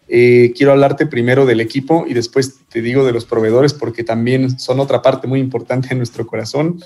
Eh, 0.08 0.52
quiero 0.54 0.72
hablarte 0.72 1.06
primero 1.06 1.46
del 1.46 1.60
equipo 1.60 2.04
y 2.06 2.12
después 2.12 2.60
te 2.68 2.82
digo 2.82 3.06
de 3.06 3.12
los 3.12 3.24
proveedores 3.24 3.72
porque 3.72 4.04
también 4.04 4.58
son 4.58 4.80
otra 4.80 5.00
parte 5.00 5.26
muy 5.26 5.40
importante 5.40 5.88
de 5.88 5.94
nuestro 5.94 6.26
corazón. 6.26 6.82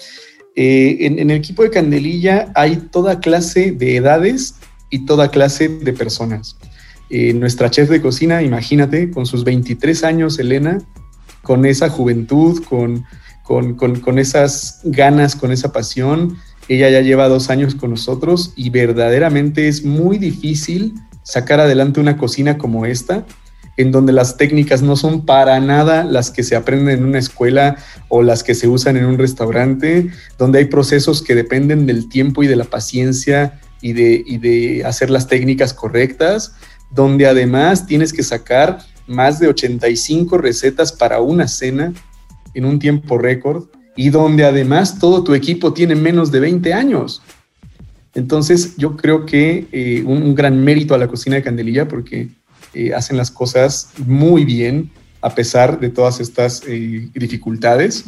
Eh, 0.54 0.99
en, 1.00 1.18
el 1.18 1.30
equipo 1.30 1.62
de 1.62 1.71
Candelilla 1.71 2.52
hay 2.54 2.76
toda 2.76 3.21
clase 3.21 3.73
de 3.73 3.97
edades 3.97 4.56
y 4.90 5.06
toda 5.06 5.30
clase 5.30 5.68
de 5.68 5.92
personas. 5.92 6.56
Eh, 7.09 7.32
nuestra 7.32 7.71
chef 7.71 7.88
de 7.88 8.00
cocina, 8.00 8.42
imagínate, 8.42 9.11
con 9.11 9.26
sus 9.26 9.44
23 9.44 10.04
años, 10.04 10.38
Elena, 10.38 10.78
con 11.42 11.64
esa 11.64 11.88
juventud, 11.88 12.62
con, 12.64 13.04
con, 13.44 14.18
esas 14.18 14.80
ganas, 14.85 15.37
con 15.37 15.52
esa 15.52 15.73
pasión. 15.73 16.37
Ella 16.68 16.88
ya 16.90 17.00
lleva 17.00 17.28
dos 17.28 17.50
años 17.50 17.75
con 17.75 17.90
nosotros 17.90 18.52
y 18.56 18.71
verdaderamente 18.71 19.68
es 19.68 19.85
muy 19.85 20.18
difícil 20.18 20.94
sacar 21.23 21.61
adelante 21.61 22.00
una 22.00 22.16
cocina 22.16 22.56
como 22.56 22.87
esta, 22.87 23.26
en 23.76 23.91
donde 23.91 24.12
las 24.12 24.37
técnicas 24.37 24.83
no 24.83 24.97
son 24.97 25.25
para 25.25 25.59
nada 25.61 26.05
las 26.05 26.31
que 26.31 26.43
se 26.43 26.57
aprenden 26.57 26.99
en 26.99 27.05
una 27.05 27.19
escuela 27.19 27.76
o 28.09 28.23
las 28.23 28.43
que 28.43 28.55
se 28.55 28.69
usan 28.69 28.97
en 28.97 29.07
un 29.07 29.19
restaurante, 29.19 30.11
donde 30.38 30.59
hay 30.59 30.64
procesos 30.67 31.23
que 31.23 31.35
dependen 31.35 31.87
del 31.87 32.09
tiempo 32.09 32.43
y 32.43 32.47
de 32.47 32.57
la 32.57 32.64
paciencia 32.64 33.61
y 33.81 33.95
de, 33.95 34.23
y 34.26 34.38
de 34.38 34.85
hacer 34.85 35.11
las 35.11 35.26
técnicas 35.26 35.73
correctas 35.75 36.55
donde 36.93 37.26
además 37.26 37.87
tienes 37.87 38.12
que 38.12 38.23
sacar 38.23 38.79
más 39.07 39.41
de 39.41 39.49
85 39.49 40.38
recetas 40.38 40.93
para 40.93 41.21
una 41.21 41.49
cena 41.49 41.93
en 42.55 42.64
un 42.64 42.79
tiempo 42.79 43.19
récord 43.19 43.64
y 43.97 44.11
donde 44.11 44.45
además 44.45 44.99
todo 44.99 45.25
tu 45.25 45.35
equipo 45.35 45.73
tiene 45.73 45.95
menos 45.95 46.31
de 46.31 46.41
20 46.41 46.73
años. 46.73 47.23
Entonces 48.14 48.76
yo 48.76 48.97
creo 48.97 49.25
que 49.25 49.67
eh, 49.73 50.02
un, 50.07 50.35
gran 50.35 50.62
mérito 50.62 50.95
a 50.95 50.99
la 50.99 51.09
cocina 51.09 51.37
de 51.37 51.43
Candelilla 51.43 51.88
porque 51.88 52.29
eh, 52.75 52.95
hacen 52.95 53.17
las 53.17 53.31
cosas 53.31 53.91
muy 54.07 54.45
bien 54.45 54.91
a 55.21 55.35
pesar 55.35 55.79
de 55.81 55.88
todas 55.88 56.21
estas 56.21 56.62
eh, 56.67 57.09
dificultades. 57.14 58.05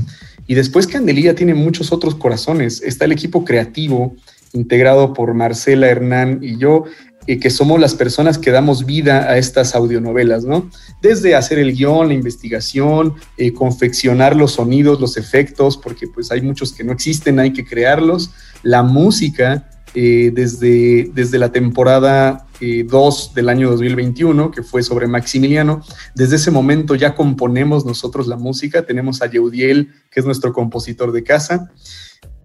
Y 0.46 0.54
después 0.54 0.86
Candelilla 0.86 1.34
tiene 1.34 1.54
muchos 1.54 1.92
otros 1.92 2.14
corazones. 2.16 2.82
Está 2.82 3.04
el 3.04 3.12
equipo 3.12 3.44
creativo 3.44 4.14
integrado 4.52 5.14
por 5.14 5.34
Marcela 5.34 5.88
Hernán 5.88 6.40
y 6.42 6.58
yo, 6.58 6.84
y 7.26 7.38
que 7.38 7.50
somos 7.50 7.80
las 7.80 7.94
personas 7.94 8.38
que 8.38 8.50
damos 8.50 8.84
vida 8.84 9.30
a 9.30 9.38
estas 9.38 9.74
audionovelas, 9.74 10.44
¿no? 10.44 10.70
Desde 11.00 11.34
hacer 11.34 11.58
el 11.58 11.74
guion, 11.74 12.08
la 12.08 12.14
investigación, 12.14 13.14
eh, 13.38 13.52
confeccionar 13.52 14.36
los 14.36 14.52
sonidos, 14.52 15.00
los 15.00 15.16
efectos, 15.16 15.76
porque 15.76 16.06
pues 16.06 16.30
hay 16.30 16.42
muchos 16.42 16.72
que 16.72 16.84
no 16.84 16.92
existen, 16.92 17.40
hay 17.40 17.52
que 17.52 17.64
crearlos, 17.64 18.30
la 18.62 18.82
música, 18.82 19.70
eh, 19.94 20.30
desde, 20.34 21.10
desde 21.14 21.38
la 21.38 21.52
temporada 21.52 22.46
2 22.60 22.60
eh, 22.60 23.32
del 23.34 23.48
año 23.48 23.70
2021, 23.70 24.50
que 24.50 24.62
fue 24.62 24.82
sobre 24.82 25.06
Maximiliano. 25.06 25.82
Desde 26.14 26.36
ese 26.36 26.50
momento 26.50 26.94
ya 26.94 27.14
componemos 27.14 27.84
nosotros 27.86 28.26
la 28.26 28.36
música, 28.36 28.84
tenemos 28.86 29.22
a 29.22 29.30
Yeudiel, 29.30 29.92
que 30.10 30.20
es 30.20 30.26
nuestro 30.26 30.52
compositor 30.52 31.12
de 31.12 31.22
casa. 31.22 31.70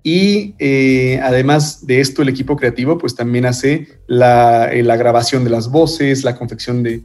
Y 0.01 0.55
eh, 0.59 1.19
además 1.21 1.85
de 1.85 1.99
esto, 1.99 2.21
el 2.21 2.29
equipo 2.29 2.55
creativo 2.55 2.97
pues 2.97 3.15
también 3.15 3.45
hace 3.45 3.99
la, 4.07 4.73
eh, 4.73 4.81
grabación 4.81 5.43
de 5.43 5.49
las 5.49 5.69
voces, 5.69 6.23
la 6.23 6.37
confección 6.37 6.83
de, 6.83 7.03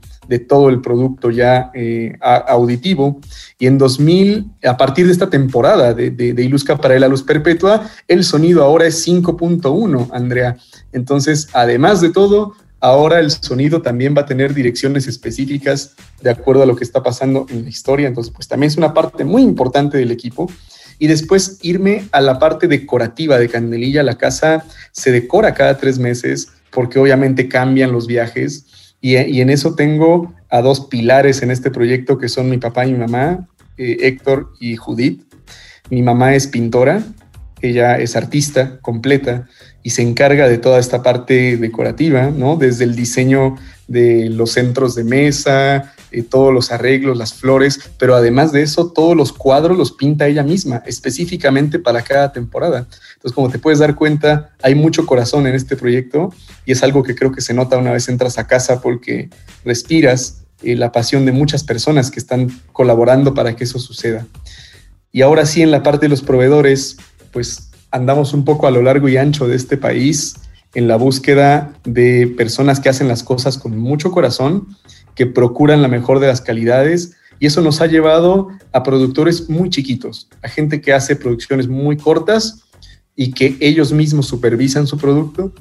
todo 0.48 0.68
el 0.68 0.80
producto 0.80 1.30
ya 1.30 1.70
eh, 1.74 2.16
auditivo. 2.20 3.20
Y 3.58 3.66
en 3.66 3.78
2000, 3.78 4.46
a 4.64 4.76
partir 4.76 5.06
de 5.06 5.12
esta 5.12 5.28
temporada 5.28 5.92
de, 5.92 6.10
de, 6.10 6.34
de 6.34 6.42
Iluzca 6.44 6.76
para 6.76 6.98
la 6.98 7.08
Luz 7.08 7.22
Perpetua, 7.22 7.88
el 8.06 8.24
sonido 8.24 8.62
ahora 8.62 8.86
es 8.86 9.06
5.1, 9.06 10.08
Andrea. 10.12 10.56
Entonces, 10.92 11.48
además 11.52 12.00
de 12.00 12.10
todo, 12.10 12.54
ahora 12.84 13.18
el 13.18 13.30
sonido 13.30 13.82
también 13.82 14.14
va 14.16 14.22
a 14.22 14.26
tener 14.26 14.54
direcciones 14.54 15.06
específicas 15.06 15.94
de 16.22 16.30
acuerdo 16.30 16.62
a 16.62 16.66
lo 16.66 16.76
que 16.76 16.84
está 16.84 17.02
pasando 17.02 17.46
en 17.48 17.64
la 17.64 17.70
historia. 17.70 18.06
Entonces, 18.06 18.32
pues 18.32 18.46
también 18.46 18.68
es 18.68 18.76
una 18.76 18.94
parte 18.94 19.24
muy 19.24 19.42
importante 19.42 19.98
del 19.98 20.10
equipo 20.10 20.50
y 20.98 21.06
después 21.06 21.58
irme 21.62 22.04
a 22.12 22.20
la 22.20 22.38
parte 22.38 22.68
decorativa 22.68 23.38
de 23.38 23.48
Candelilla. 23.48 24.02
La 24.02 24.18
casa 24.18 24.64
se 24.92 25.12
decora 25.12 25.54
cada 25.54 25.78
tres 25.78 25.98
meses 25.98 26.48
porque 26.70 26.98
obviamente 26.98 27.48
cambian 27.48 27.92
los 27.92 28.06
viajes 28.06 28.66
y, 29.00 29.16
en 29.16 29.50
eso 29.50 29.74
tengo 29.74 30.32
a 30.48 30.62
dos 30.62 30.86
pilares 30.86 31.42
en 31.42 31.50
este 31.50 31.70
proyecto 31.70 32.16
que 32.16 32.30
son 32.30 32.48
mi 32.48 32.56
papá 32.56 32.86
y 32.86 32.92
mi 32.92 32.98
mamá, 32.98 33.46
eh, 33.76 33.98
Héctor 34.00 34.54
y 34.60 34.76
Judith. 34.76 35.22
Mi 35.90 36.00
mamá 36.00 36.34
es 36.34 36.46
pintora, 36.46 37.02
ella 37.60 37.98
es 37.98 38.16
artista 38.16 38.78
completa 38.80 39.46
y 39.82 39.90
se 39.90 40.00
encarga 40.00 40.48
de 40.48 40.56
toda 40.56 40.78
esta 40.78 41.02
parte 41.02 41.58
decorativa, 41.58 42.30
¿no? 42.30 42.56
Desde 42.56 42.84
el 42.84 42.96
diseño 42.96 43.56
de 43.88 44.30
los 44.30 44.52
centros 44.52 44.94
de 44.94 45.04
mesa, 45.04 45.93
eh, 46.14 46.22
todos 46.22 46.54
los 46.54 46.70
arreglos, 46.70 47.18
las 47.18 47.34
flores, 47.34 47.80
pero 47.98 48.14
además 48.14 48.52
de 48.52 48.62
eso, 48.62 48.92
todos 48.92 49.16
los 49.16 49.32
cuadros 49.32 49.76
los 49.76 49.90
pinta 49.90 50.28
ella 50.28 50.44
misma, 50.44 50.80
específicamente 50.86 51.80
para 51.80 52.02
cada 52.02 52.32
temporada. 52.32 52.86
Entonces, 53.14 53.32
como 53.32 53.50
te 53.50 53.58
puedes 53.58 53.80
dar 53.80 53.96
cuenta, 53.96 54.52
hay 54.62 54.76
mucho 54.76 55.06
corazón 55.06 55.48
en 55.48 55.56
este 55.56 55.74
proyecto 55.74 56.32
y 56.64 56.70
es 56.70 56.84
algo 56.84 57.02
que 57.02 57.16
creo 57.16 57.32
que 57.32 57.40
se 57.40 57.52
nota 57.52 57.78
una 57.78 57.90
vez 57.90 58.08
entras 58.08 58.38
a 58.38 58.46
casa 58.46 58.80
porque 58.80 59.28
respiras 59.64 60.44
eh, 60.62 60.76
la 60.76 60.92
pasión 60.92 61.26
de 61.26 61.32
muchas 61.32 61.64
personas 61.64 62.12
que 62.12 62.20
están 62.20 62.48
colaborando 62.70 63.34
para 63.34 63.56
que 63.56 63.64
eso 63.64 63.80
suceda. 63.80 64.24
Y 65.10 65.22
ahora 65.22 65.46
sí, 65.46 65.62
en 65.62 65.72
la 65.72 65.82
parte 65.82 66.06
de 66.06 66.10
los 66.10 66.22
proveedores, 66.22 66.96
pues 67.32 67.70
andamos 67.90 68.34
un 68.34 68.44
poco 68.44 68.68
a 68.68 68.70
lo 68.70 68.82
largo 68.82 69.08
y 69.08 69.16
ancho 69.16 69.48
de 69.48 69.56
este 69.56 69.76
país 69.76 70.36
en 70.74 70.86
la 70.86 70.94
búsqueda 70.94 71.72
de 71.84 72.28
personas 72.36 72.78
que 72.78 72.88
hacen 72.88 73.08
las 73.08 73.24
cosas 73.24 73.58
con 73.58 73.76
mucho 73.76 74.12
corazón 74.12 74.68
que 75.14 75.26
procuran 75.26 75.82
la 75.82 75.88
mejor 75.88 76.20
de 76.20 76.26
las 76.26 76.40
calidades 76.40 77.16
y 77.40 77.46
eso 77.46 77.60
nos 77.60 77.80
ha 77.80 77.86
llevado 77.86 78.48
a 78.72 78.82
productores 78.82 79.48
muy 79.48 79.70
chiquitos, 79.70 80.28
a 80.42 80.48
gente 80.48 80.80
que 80.80 80.92
hace 80.92 81.16
producciones 81.16 81.68
muy 81.68 81.96
cortas 81.96 82.64
y 83.16 83.32
que 83.32 83.56
ellos 83.60 83.92
mismos 83.92 84.26
supervisan 84.26 84.86
su 84.86 84.98
producto 84.98 85.52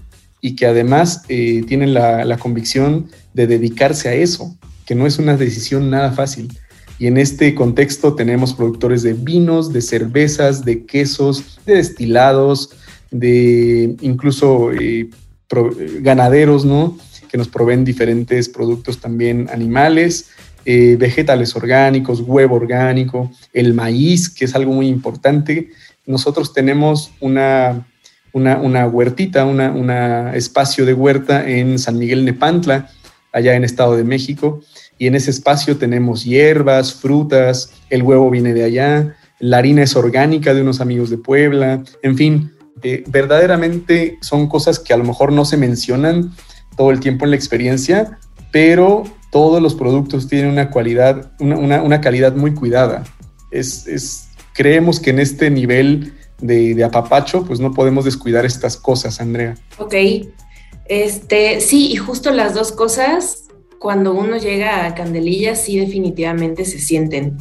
y 0.42 0.56
que 0.56 0.66
además 0.66 1.24
eh, 1.30 1.64
tienen 1.68 1.94
la, 1.94 2.38
convicción 2.38 3.08
de 3.34 3.48
dedicarse 3.48 4.10
a 4.10 4.14
eso, 4.14 4.56
que 4.86 4.96
no 4.96 5.08
es 5.08 5.18
una 5.18 5.38
decisión 5.38 5.90
nada 5.90 6.12
fácil. 6.12 6.52
Y 7.00 7.08
en 7.08 7.18
este 7.18 7.56
contexto 7.56 8.14
tenemos 8.14 8.54
productores 8.54 9.04
de 9.04 9.14
vinos, 9.14 9.72
de 9.72 9.82
cervezas, 9.82 10.66
de 10.66 10.86
quesos, 10.86 11.60
de 11.66 11.76
destilados, 11.76 12.72
de 13.10 13.96
incluso 14.02 14.72
eh, 14.74 15.10
ganaderos, 16.02 16.66
¿no? 16.66 16.98
Que 17.34 17.38
nos 17.40 17.48
proveen 17.48 17.84
diferentes 17.84 18.48
productos 18.48 19.00
también 19.00 19.50
animales, 19.52 20.30
eh, 20.66 20.98
vegetales 21.00 21.56
orgánicos, 21.56 22.22
huevo 22.22 22.56
orgánico, 22.56 23.32
el 23.54 23.74
maíz, 23.74 24.30
que 24.30 24.46
es 24.46 24.54
algo 24.54 24.72
muy 24.72 24.88
importante. 24.88 25.72
Nosotros 26.06 26.54
tenemos 26.54 27.10
una, 27.22 27.88
una, 28.34 28.86
huertita, 28.86 29.46
un 29.46 29.60
una 29.60 30.36
espacio 30.36 30.86
de 30.86 30.94
huerta 30.94 31.50
en 31.50 31.80
San 31.80 31.98
Miguel 31.98 32.24
Nepantla, 32.24 32.92
allá 33.32 33.56
en 33.56 33.64
Estado 33.64 33.98
de 33.98 34.04
México, 34.04 34.62
y 35.00 35.08
en 35.08 35.16
ese 35.16 35.32
espacio 35.32 35.78
tenemos 35.78 36.26
hierbas, 36.26 36.94
frutas, 36.94 37.72
el 37.90 38.04
huevo 38.04 38.30
viene 38.30 38.54
de 38.54 38.64
allá, 38.64 39.16
la 39.40 39.58
harina 39.58 39.82
es 39.82 39.96
orgánica 39.96 40.54
de 40.54 40.62
unos 40.62 40.82
amigos 40.82 41.10
de 41.10 41.18
Puebla, 41.18 41.84
en 42.04 42.16
fin, 42.16 42.52
eh, 42.84 43.04
verdaderamente 43.08 44.20
son 44.22 44.48
cosas 44.48 44.78
que 44.78 44.94
a 44.94 44.98
lo 44.98 45.04
mejor 45.04 45.32
no 45.32 45.46
se 45.46 45.58
mencionan 45.58 46.32
todo 46.76 46.92
el 46.92 47.00
tiempo 47.00 47.26
en 47.26 47.32
la 47.32 47.36
experiencia, 47.36 48.20
pero 48.52 49.04
todos 49.32 49.62
los 49.62 49.74
productos 49.76 50.28
tienen 50.28 50.52
una 50.52 50.70
calidad, 50.70 51.32
una, 51.40 52.02
calidad 52.02 52.36
muy 52.36 52.54
cuidada. 52.54 53.04
Es, 53.52 54.30
creemos 54.54 55.00
que 55.00 55.10
en 55.10 55.20
este 55.20 55.50
nivel 55.50 56.14
de, 56.40 56.84
apapacho, 56.84 57.46
pues 57.46 57.60
no 57.60 57.74
podemos 57.74 58.06
descuidar 58.06 58.46
estas 58.46 58.78
cosas, 58.78 59.20
Andrea. 59.20 59.56
Ok. 59.80 59.96
Este, 60.86 61.62
sí, 61.62 61.92
y 61.92 61.96
justo 61.96 62.32
las 62.32 62.54
dos 62.54 62.72
cosas, 62.72 63.46
cuando 63.80 64.14
uno 64.14 64.38
llega 64.38 64.86
a 64.86 64.94
Candelilla, 64.94 65.56
sí 65.56 65.80
definitivamente 65.80 66.66
se 66.66 66.80
sienten. 66.80 67.38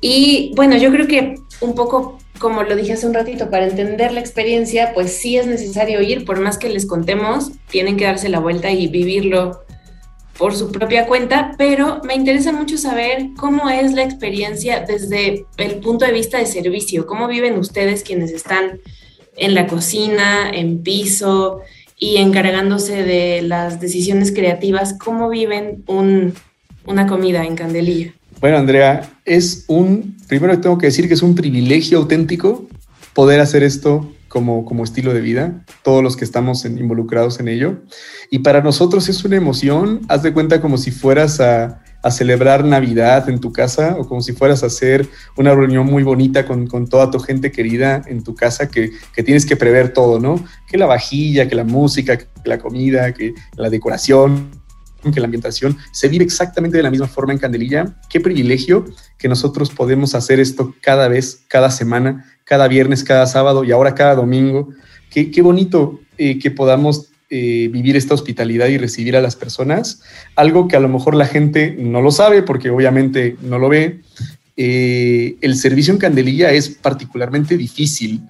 Y 0.00 0.52
bueno, 0.56 0.76
yo 0.76 0.90
creo 0.90 1.06
que 1.06 1.34
un 1.60 1.74
poco 1.74 2.18
como 2.40 2.62
lo 2.62 2.74
dije 2.74 2.94
hace 2.94 3.06
un 3.06 3.14
ratito, 3.14 3.50
para 3.50 3.66
entender 3.66 4.12
la 4.12 4.20
experiencia, 4.20 4.92
pues 4.94 5.12
sí 5.12 5.36
es 5.36 5.46
necesario 5.46 6.00
ir, 6.00 6.24
por 6.24 6.40
más 6.40 6.58
que 6.58 6.70
les 6.70 6.86
contemos, 6.86 7.52
tienen 7.68 7.96
que 7.96 8.06
darse 8.06 8.30
la 8.30 8.40
vuelta 8.40 8.70
y 8.70 8.88
vivirlo 8.88 9.62
por 10.38 10.56
su 10.56 10.72
propia 10.72 11.06
cuenta, 11.06 11.52
pero 11.58 12.00
me 12.02 12.14
interesa 12.14 12.50
mucho 12.50 12.78
saber 12.78 13.28
cómo 13.36 13.68
es 13.68 13.92
la 13.92 14.04
experiencia 14.04 14.80
desde 14.80 15.44
el 15.58 15.80
punto 15.80 16.06
de 16.06 16.12
vista 16.12 16.38
de 16.38 16.46
servicio, 16.46 17.06
cómo 17.06 17.28
viven 17.28 17.58
ustedes 17.58 18.02
quienes 18.02 18.32
están 18.32 18.80
en 19.36 19.54
la 19.54 19.66
cocina, 19.66 20.50
en 20.50 20.82
piso 20.82 21.60
y 21.98 22.16
encargándose 22.16 23.02
de 23.02 23.42
las 23.42 23.80
decisiones 23.80 24.32
creativas, 24.32 24.96
cómo 24.98 25.28
viven 25.28 25.84
una 26.86 27.06
comida 27.06 27.44
en 27.44 27.54
Candelilla. 27.54 28.14
Bueno, 28.40 28.56
Andrea, 28.56 29.02
es 29.26 29.66
un, 29.68 30.16
primero 30.26 30.58
tengo 30.60 30.78
que 30.78 30.86
decir 30.86 31.08
que 31.08 31.14
es 31.14 31.22
un 31.22 31.34
privilegio 31.34 31.98
auténtico 31.98 32.66
poder 33.12 33.38
hacer 33.38 33.62
esto 33.62 34.10
como, 34.28 34.64
como 34.64 34.82
estilo 34.82 35.12
de 35.12 35.20
vida, 35.20 35.62
todos 35.82 36.02
los 36.02 36.16
que 36.16 36.24
estamos 36.24 36.64
involucrados 36.64 37.38
en 37.38 37.48
ello. 37.48 37.82
Y 38.30 38.38
para 38.38 38.62
nosotros 38.62 39.10
es 39.10 39.22
una 39.26 39.36
emoción, 39.36 40.00
haz 40.08 40.22
de 40.22 40.32
cuenta 40.32 40.62
como 40.62 40.78
si 40.78 40.90
fueras 40.90 41.38
a, 41.40 41.82
celebrar 42.10 42.64
Navidad 42.64 43.28
en 43.28 43.40
tu 43.40 43.52
casa 43.52 43.94
o 43.98 44.08
como 44.08 44.22
si 44.22 44.32
fueras 44.32 44.62
a 44.62 44.68
hacer 44.68 45.06
una 45.36 45.54
reunión 45.54 45.84
muy 45.84 46.02
bonita 46.02 46.46
con, 46.46 46.66
toda 46.88 47.10
tu 47.10 47.18
gente 47.18 47.52
querida 47.52 48.00
en 48.06 48.24
tu 48.24 48.34
casa 48.34 48.70
que, 48.70 48.90
que, 49.14 49.22
tienes 49.22 49.44
que 49.44 49.54
prever 49.54 49.92
todo, 49.92 50.18
¿no? 50.18 50.42
Que 50.66 50.78
la 50.78 50.86
vajilla, 50.86 51.46
que 51.46 51.54
la 51.54 51.64
música, 51.64 52.16
que 52.16 52.26
la 52.46 52.58
comida, 52.58 53.12
que 53.12 53.34
la 53.54 53.68
decoración 53.68 54.59
que 55.12 55.20
la 55.20 55.26
ambientación 55.26 55.76
se 55.92 56.08
vive 56.08 56.24
exactamente 56.24 56.76
de 56.76 56.82
la 56.82 56.90
misma 56.90 57.08
forma 57.08 57.32
en 57.32 57.38
Candelilla. 57.38 57.96
Qué 58.08 58.20
privilegio 58.20 58.84
que 59.18 59.28
nosotros 59.28 59.70
podemos 59.70 60.14
hacer 60.14 60.40
esto 60.40 60.74
cada 60.80 61.08
vez, 61.08 61.42
cada 61.48 61.70
semana, 61.70 62.26
cada 62.44 62.68
viernes, 62.68 63.04
cada 63.04 63.26
sábado 63.26 63.64
y 63.64 63.72
ahora 63.72 63.94
cada 63.94 64.14
domingo. 64.14 64.68
Qué, 65.10 65.30
qué 65.30 65.42
bonito 65.42 66.00
eh, 66.18 66.38
que 66.38 66.50
podamos 66.50 67.10
eh, 67.32 67.68
vivir 67.72 67.96
esta 67.96 68.12
hospitalidad 68.12 68.66
y 68.66 68.76
recibir 68.76 69.16
a 69.16 69.20
las 69.20 69.36
personas. 69.36 70.02
Algo 70.34 70.66
que 70.66 70.74
a 70.74 70.80
lo 70.80 70.88
mejor 70.88 71.14
la 71.14 71.26
gente 71.26 71.76
no 71.78 72.02
lo 72.02 72.10
sabe 72.10 72.42
porque 72.42 72.70
obviamente 72.70 73.36
no 73.40 73.60
lo 73.60 73.68
ve. 73.68 74.00
Eh, 74.56 75.36
el 75.40 75.54
servicio 75.54 75.92
en 75.92 76.00
Candelilla 76.00 76.50
es 76.50 76.68
particularmente 76.68 77.56
difícil 77.56 78.20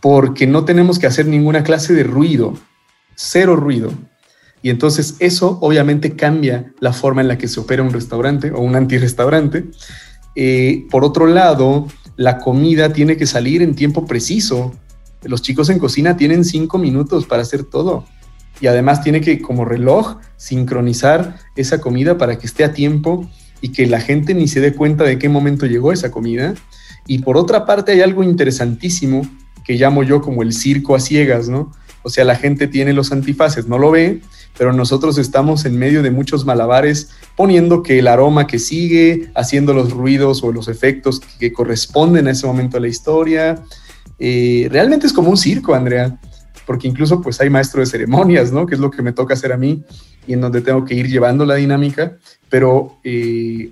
porque 0.00 0.46
no 0.46 0.64
tenemos 0.64 0.98
que 0.98 1.06
hacer 1.06 1.26
ninguna 1.26 1.62
clase 1.62 1.92
de 1.92 2.02
ruido, 2.02 2.58
cero 3.14 3.56
ruido. 3.56 3.92
Y 4.62 4.70
entonces 4.70 5.16
eso 5.20 5.58
obviamente 5.60 6.16
cambia 6.16 6.72
la 6.80 6.92
forma 6.92 7.22
en 7.22 7.28
la 7.28 7.38
que 7.38 7.48
se 7.48 7.60
opera 7.60 7.82
un 7.82 7.92
restaurante 7.92 8.50
o 8.50 8.60
un 8.60 8.76
antirrestaurante. 8.76 9.64
Eh, 10.36 10.86
por 10.90 11.04
otro 11.04 11.26
lado, 11.26 11.86
la 12.16 12.38
comida 12.38 12.92
tiene 12.92 13.16
que 13.16 13.26
salir 13.26 13.62
en 13.62 13.74
tiempo 13.74 14.06
preciso. 14.06 14.72
Los 15.22 15.42
chicos 15.42 15.70
en 15.70 15.78
cocina 15.78 16.16
tienen 16.16 16.44
cinco 16.44 16.78
minutos 16.78 17.26
para 17.26 17.42
hacer 17.42 17.64
todo. 17.64 18.04
Y 18.60 18.66
además 18.66 19.02
tiene 19.02 19.22
que, 19.22 19.40
como 19.40 19.64
reloj, 19.64 20.18
sincronizar 20.36 21.38
esa 21.56 21.80
comida 21.80 22.18
para 22.18 22.38
que 22.38 22.46
esté 22.46 22.62
a 22.64 22.74
tiempo 22.74 23.28
y 23.62 23.70
que 23.70 23.86
la 23.86 24.00
gente 24.00 24.34
ni 24.34 24.48
se 24.48 24.60
dé 24.60 24.74
cuenta 24.74 25.04
de 25.04 25.18
qué 25.18 25.30
momento 25.30 25.64
llegó 25.64 25.92
esa 25.92 26.10
comida. 26.10 26.54
Y 27.06 27.20
por 27.20 27.38
otra 27.38 27.64
parte 27.64 27.92
hay 27.92 28.02
algo 28.02 28.22
interesantísimo 28.22 29.22
que 29.64 29.74
llamo 29.74 30.02
yo 30.02 30.20
como 30.20 30.42
el 30.42 30.52
circo 30.52 30.94
a 30.94 31.00
ciegas, 31.00 31.48
¿no? 31.48 31.72
O 32.02 32.10
sea, 32.10 32.24
la 32.24 32.36
gente 32.36 32.66
tiene 32.66 32.92
los 32.92 33.12
antifaces, 33.12 33.66
no 33.66 33.78
lo 33.78 33.90
ve, 33.90 34.20
pero 34.56 34.72
nosotros 34.72 35.18
estamos 35.18 35.64
en 35.64 35.78
medio 35.78 36.02
de 36.02 36.10
muchos 36.10 36.44
malabares, 36.44 37.10
poniendo 37.36 37.82
que 37.82 37.98
el 37.98 38.08
aroma 38.08 38.46
que 38.46 38.58
sigue, 38.58 39.30
haciendo 39.34 39.72
los 39.72 39.90
ruidos 39.90 40.42
o 40.42 40.52
los 40.52 40.68
efectos 40.68 41.20
que 41.38 41.52
corresponden 41.52 42.26
a 42.28 42.32
ese 42.32 42.46
momento 42.46 42.76
de 42.76 42.82
la 42.82 42.88
historia. 42.88 43.62
Eh, 44.18 44.68
realmente 44.70 45.06
es 45.06 45.12
como 45.12 45.30
un 45.30 45.36
circo, 45.36 45.74
Andrea, 45.74 46.18
porque 46.66 46.86
incluso 46.86 47.20
pues 47.22 47.40
hay 47.40 47.48
maestro 47.48 47.80
de 47.80 47.86
ceremonias, 47.86 48.52
¿no? 48.52 48.66
Que 48.66 48.74
es 48.74 48.80
lo 48.80 48.90
que 48.90 49.02
me 49.02 49.12
toca 49.12 49.34
hacer 49.34 49.52
a 49.52 49.56
mí 49.56 49.82
y 50.26 50.34
en 50.34 50.40
donde 50.40 50.60
tengo 50.60 50.84
que 50.84 50.94
ir 50.94 51.08
llevando 51.08 51.44
la 51.44 51.54
dinámica, 51.54 52.18
pero 52.48 52.98
eh, 53.02 53.70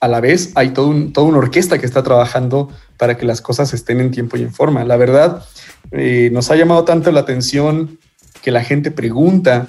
a 0.00 0.08
la 0.08 0.20
vez 0.20 0.52
hay 0.54 0.70
todo 0.70 0.94
toda 1.12 1.26
una 1.26 1.38
orquesta 1.38 1.78
que 1.78 1.86
está 1.86 2.02
trabajando 2.02 2.70
para 2.96 3.16
que 3.16 3.26
las 3.26 3.42
cosas 3.42 3.74
estén 3.74 4.00
en 4.00 4.10
tiempo 4.10 4.36
y 4.36 4.42
en 4.42 4.52
forma. 4.52 4.84
La 4.84 4.96
verdad, 4.96 5.44
eh, 5.92 6.30
nos 6.32 6.50
ha 6.50 6.56
llamado 6.56 6.84
tanto 6.84 7.12
la 7.12 7.20
atención 7.20 7.98
que 8.42 8.50
la 8.50 8.64
gente 8.64 8.90
pregunta 8.90 9.66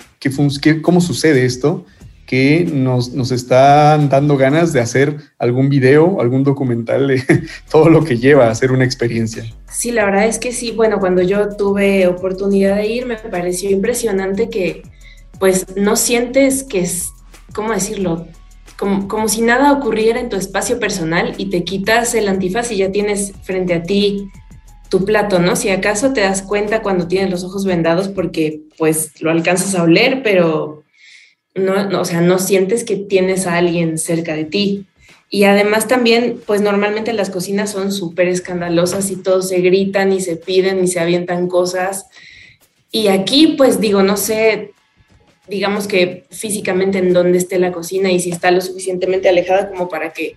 cómo 0.81 1.01
sucede 1.01 1.45
esto, 1.45 1.85
que 2.25 2.63
nos, 2.63 3.11
nos, 3.11 3.31
están 3.31 4.07
dando 4.07 4.37
ganas 4.37 4.71
de 4.71 4.79
hacer 4.79 5.17
algún 5.37 5.67
video, 5.67 6.21
algún 6.21 6.45
documental 6.45 7.07
de 7.09 7.21
todo 7.69 7.89
lo 7.89 8.05
que 8.05 8.17
lleva 8.17 8.45
a 8.45 8.51
hacer 8.51 8.71
una 8.71 8.85
experiencia. 8.85 9.43
Sí, 9.69 9.91
la 9.91 10.05
verdad 10.05 10.25
es 10.27 10.39
que 10.39 10.53
sí, 10.53 10.71
bueno, 10.71 10.99
cuando 10.99 11.21
yo 11.21 11.49
tuve 11.57 12.07
oportunidad 12.07 12.77
de 12.77 12.87
ir, 12.87 13.05
me 13.05 13.17
pareció 13.17 13.69
impresionante 13.69 14.49
que 14.49 14.83
pues 15.39 15.65
no 15.75 15.97
sientes 15.97 16.63
que 16.63 16.81
es, 16.81 17.09
¿cómo 17.53 17.73
decirlo? 17.73 18.25
Como, 18.77 19.09
como 19.09 19.27
si 19.27 19.41
nada 19.41 19.73
ocurriera 19.73 20.19
en 20.19 20.29
tu 20.29 20.37
espacio 20.37 20.79
personal 20.79 21.33
y 21.37 21.49
te 21.49 21.65
quitas 21.65 22.15
el 22.15 22.29
antifaz 22.29 22.71
y 22.71 22.77
ya 22.77 22.91
tienes 22.91 23.33
frente 23.43 23.73
a 23.73 23.83
ti 23.83 24.31
tu 24.91 25.05
plato, 25.05 25.39
¿no? 25.39 25.55
Si 25.55 25.69
acaso 25.69 26.11
te 26.11 26.19
das 26.19 26.41
cuenta 26.41 26.81
cuando 26.81 27.07
tienes 27.07 27.31
los 27.31 27.45
ojos 27.45 27.63
vendados 27.63 28.09
porque 28.09 28.63
pues 28.77 29.21
lo 29.21 29.31
alcanzas 29.31 29.73
a 29.73 29.83
oler, 29.83 30.21
pero 30.21 30.83
no, 31.55 32.01
o 32.01 32.03
sea, 32.03 32.19
no 32.19 32.39
sientes 32.39 32.83
que 32.83 32.97
tienes 32.97 33.47
a 33.47 33.55
alguien 33.55 33.97
cerca 33.97 34.35
de 34.35 34.43
ti. 34.43 34.85
Y 35.29 35.45
además 35.45 35.87
también, 35.87 36.41
pues 36.45 36.59
normalmente 36.59 37.13
las 37.13 37.29
cocinas 37.29 37.71
son 37.71 37.93
súper 37.93 38.27
escandalosas 38.27 39.09
y 39.11 39.15
todos 39.15 39.47
se 39.47 39.61
gritan 39.61 40.11
y 40.11 40.19
se 40.19 40.35
piden 40.35 40.83
y 40.83 40.89
se 40.89 40.99
avientan 40.99 41.47
cosas. 41.47 42.07
Y 42.91 43.07
aquí, 43.07 43.55
pues 43.57 43.79
digo, 43.79 44.03
no 44.03 44.17
sé, 44.17 44.73
digamos 45.47 45.87
que 45.87 46.25
físicamente 46.31 46.97
en 46.97 47.13
dónde 47.13 47.37
esté 47.37 47.59
la 47.59 47.71
cocina 47.71 48.11
y 48.11 48.19
si 48.19 48.29
está 48.29 48.51
lo 48.51 48.59
suficientemente 48.59 49.29
alejada 49.29 49.69
como 49.69 49.87
para 49.87 50.11
que 50.11 50.35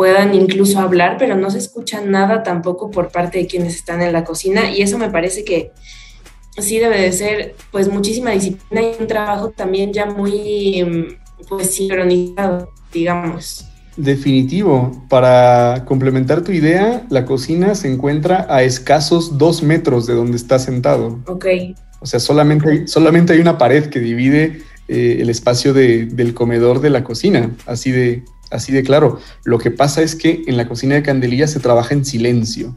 puedan 0.00 0.34
incluso 0.34 0.80
hablar, 0.80 1.16
pero 1.18 1.36
no 1.36 1.50
se 1.50 1.58
escucha 1.58 2.00
nada 2.00 2.42
tampoco 2.42 2.90
por 2.90 3.12
parte 3.12 3.36
de 3.36 3.46
quienes 3.46 3.74
están 3.74 4.00
en 4.00 4.14
la 4.14 4.24
cocina 4.24 4.70
y 4.70 4.80
eso 4.80 4.96
me 4.96 5.10
parece 5.10 5.44
que 5.44 5.72
sí 6.56 6.78
debe 6.78 7.02
de 7.02 7.12
ser 7.12 7.54
pues 7.70 7.92
muchísima 7.92 8.30
disciplina 8.30 8.80
y 8.80 8.96
un 8.98 9.06
trabajo 9.06 9.50
también 9.50 9.92
ya 9.92 10.06
muy 10.06 11.18
pues 11.50 11.74
sincronizado, 11.74 12.70
digamos. 12.90 13.66
Definitivo. 13.94 15.04
Para 15.10 15.84
complementar 15.84 16.42
tu 16.42 16.52
idea, 16.52 17.04
la 17.10 17.26
cocina 17.26 17.74
se 17.74 17.92
encuentra 17.92 18.46
a 18.48 18.62
escasos 18.62 19.36
dos 19.36 19.62
metros 19.62 20.06
de 20.06 20.14
donde 20.14 20.38
está 20.38 20.58
sentado. 20.58 21.18
Ok. 21.26 21.44
O 22.00 22.06
sea, 22.06 22.20
solamente 22.20 22.70
hay, 22.70 22.88
solamente 22.88 23.34
hay 23.34 23.40
una 23.40 23.58
pared 23.58 23.90
que 23.90 24.00
divide 24.00 24.62
eh, 24.88 25.18
el 25.20 25.28
espacio 25.28 25.74
del 25.74 26.32
comedor 26.32 26.80
de 26.80 26.88
la 26.88 27.04
cocina, 27.04 27.50
así 27.66 27.90
de, 27.90 28.24
así 28.50 28.72
de 28.72 28.82
claro. 28.82 29.20
Lo 29.44 29.58
que 29.58 29.70
pasa 29.70 30.02
es 30.02 30.14
que 30.14 30.42
en 30.46 30.56
la 30.56 30.68
cocina 30.68 30.94
de 30.94 31.02
Candelilla 31.02 31.46
se 31.46 31.60
trabaja 31.60 31.94
en 31.94 32.04
silencio. 32.04 32.74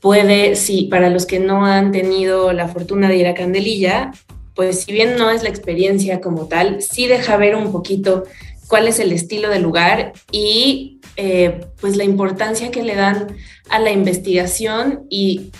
puede, 0.00 0.56
sí, 0.56 0.88
para 0.90 1.08
los 1.08 1.24
que 1.24 1.38
no 1.38 1.64
han 1.64 1.92
tenido 1.92 2.52
la 2.52 2.66
fortuna 2.66 3.08
de 3.08 3.16
ir 3.16 3.28
a 3.28 3.34
Candelilla, 3.34 4.10
pues 4.56 4.80
si 4.80 4.92
bien 4.92 5.14
no 5.18 5.30
es 5.30 5.44
la 5.44 5.50
experiencia 5.50 6.20
como 6.20 6.48
tal, 6.48 6.82
sí 6.82 7.06
deja 7.06 7.36
ver 7.36 7.54
un 7.54 7.70
poquito 7.70 8.24
cuál 8.66 8.88
es 8.88 8.98
el 8.98 9.12
estilo 9.12 9.50
del 9.50 9.62
lugar 9.62 10.14
y 10.32 10.98
eh, 11.16 11.64
pues 11.80 11.96
la 11.96 12.02
importancia 12.02 12.72
que 12.72 12.82
le 12.82 12.96
dan 12.96 13.36
a 13.70 13.78
la 13.78 13.92
investigación 13.92 15.06
y 15.08 15.52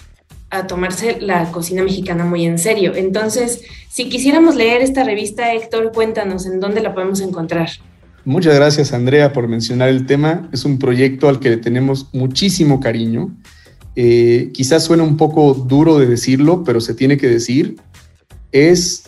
a 0.55 0.67
tomarse 0.67 1.21
la 1.21 1.51
cocina 1.51 1.83
mexicana 1.83 2.25
muy 2.25 2.45
en 2.45 2.59
serio. 2.59 2.95
Entonces, 2.95 3.63
si 3.89 4.09
quisiéramos 4.09 4.55
leer 4.55 4.83
esta 4.83 5.05
revista, 5.05 5.53
Héctor, 5.53 5.93
cuéntanos 5.93 6.47
en 6.47 6.61
dónde 6.61 6.81
la 6.81 6.95
podemos 6.95 7.21
encontrar. 7.21 7.69
Muchas 8.25 8.55
gracias, 8.55 8.93
Andrea, 8.93 9.33
por 9.33 9.49
mencionar 9.49 9.89
el 9.89 10.07
tema. 10.07 10.49
Es 10.53 10.65
un 10.65 10.79
proyecto 10.79 11.29
al 11.29 11.41
que 11.41 11.51
le 11.51 11.57
tenemos 11.59 12.09
muchísimo 12.13 12.81
cariño. 12.81 13.37
Eh, 13.97 14.51
quizás 14.55 14.85
suena 14.85 15.03
un 15.03 15.17
poco 15.17 15.53
duro 15.55 15.99
de 15.99 16.07
decirlo, 16.07 16.65
pero 16.65 16.81
se 16.81 16.95
tiene 16.95 17.19
que 17.19 17.29
decir. 17.29 17.77
Es 18.51 19.05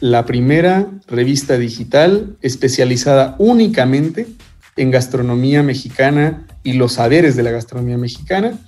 la 0.00 0.24
primera 0.24 0.88
revista 1.08 1.58
digital 1.58 2.36
especializada 2.42 3.36
únicamente 3.38 4.26
en 4.76 4.90
gastronomía 4.90 5.62
mexicana 5.62 6.46
y 6.62 6.74
los 6.74 6.94
saberes 6.94 7.36
de 7.36 7.42
la 7.42 7.50
gastronomía 7.50 7.98
mexicana 7.98 8.58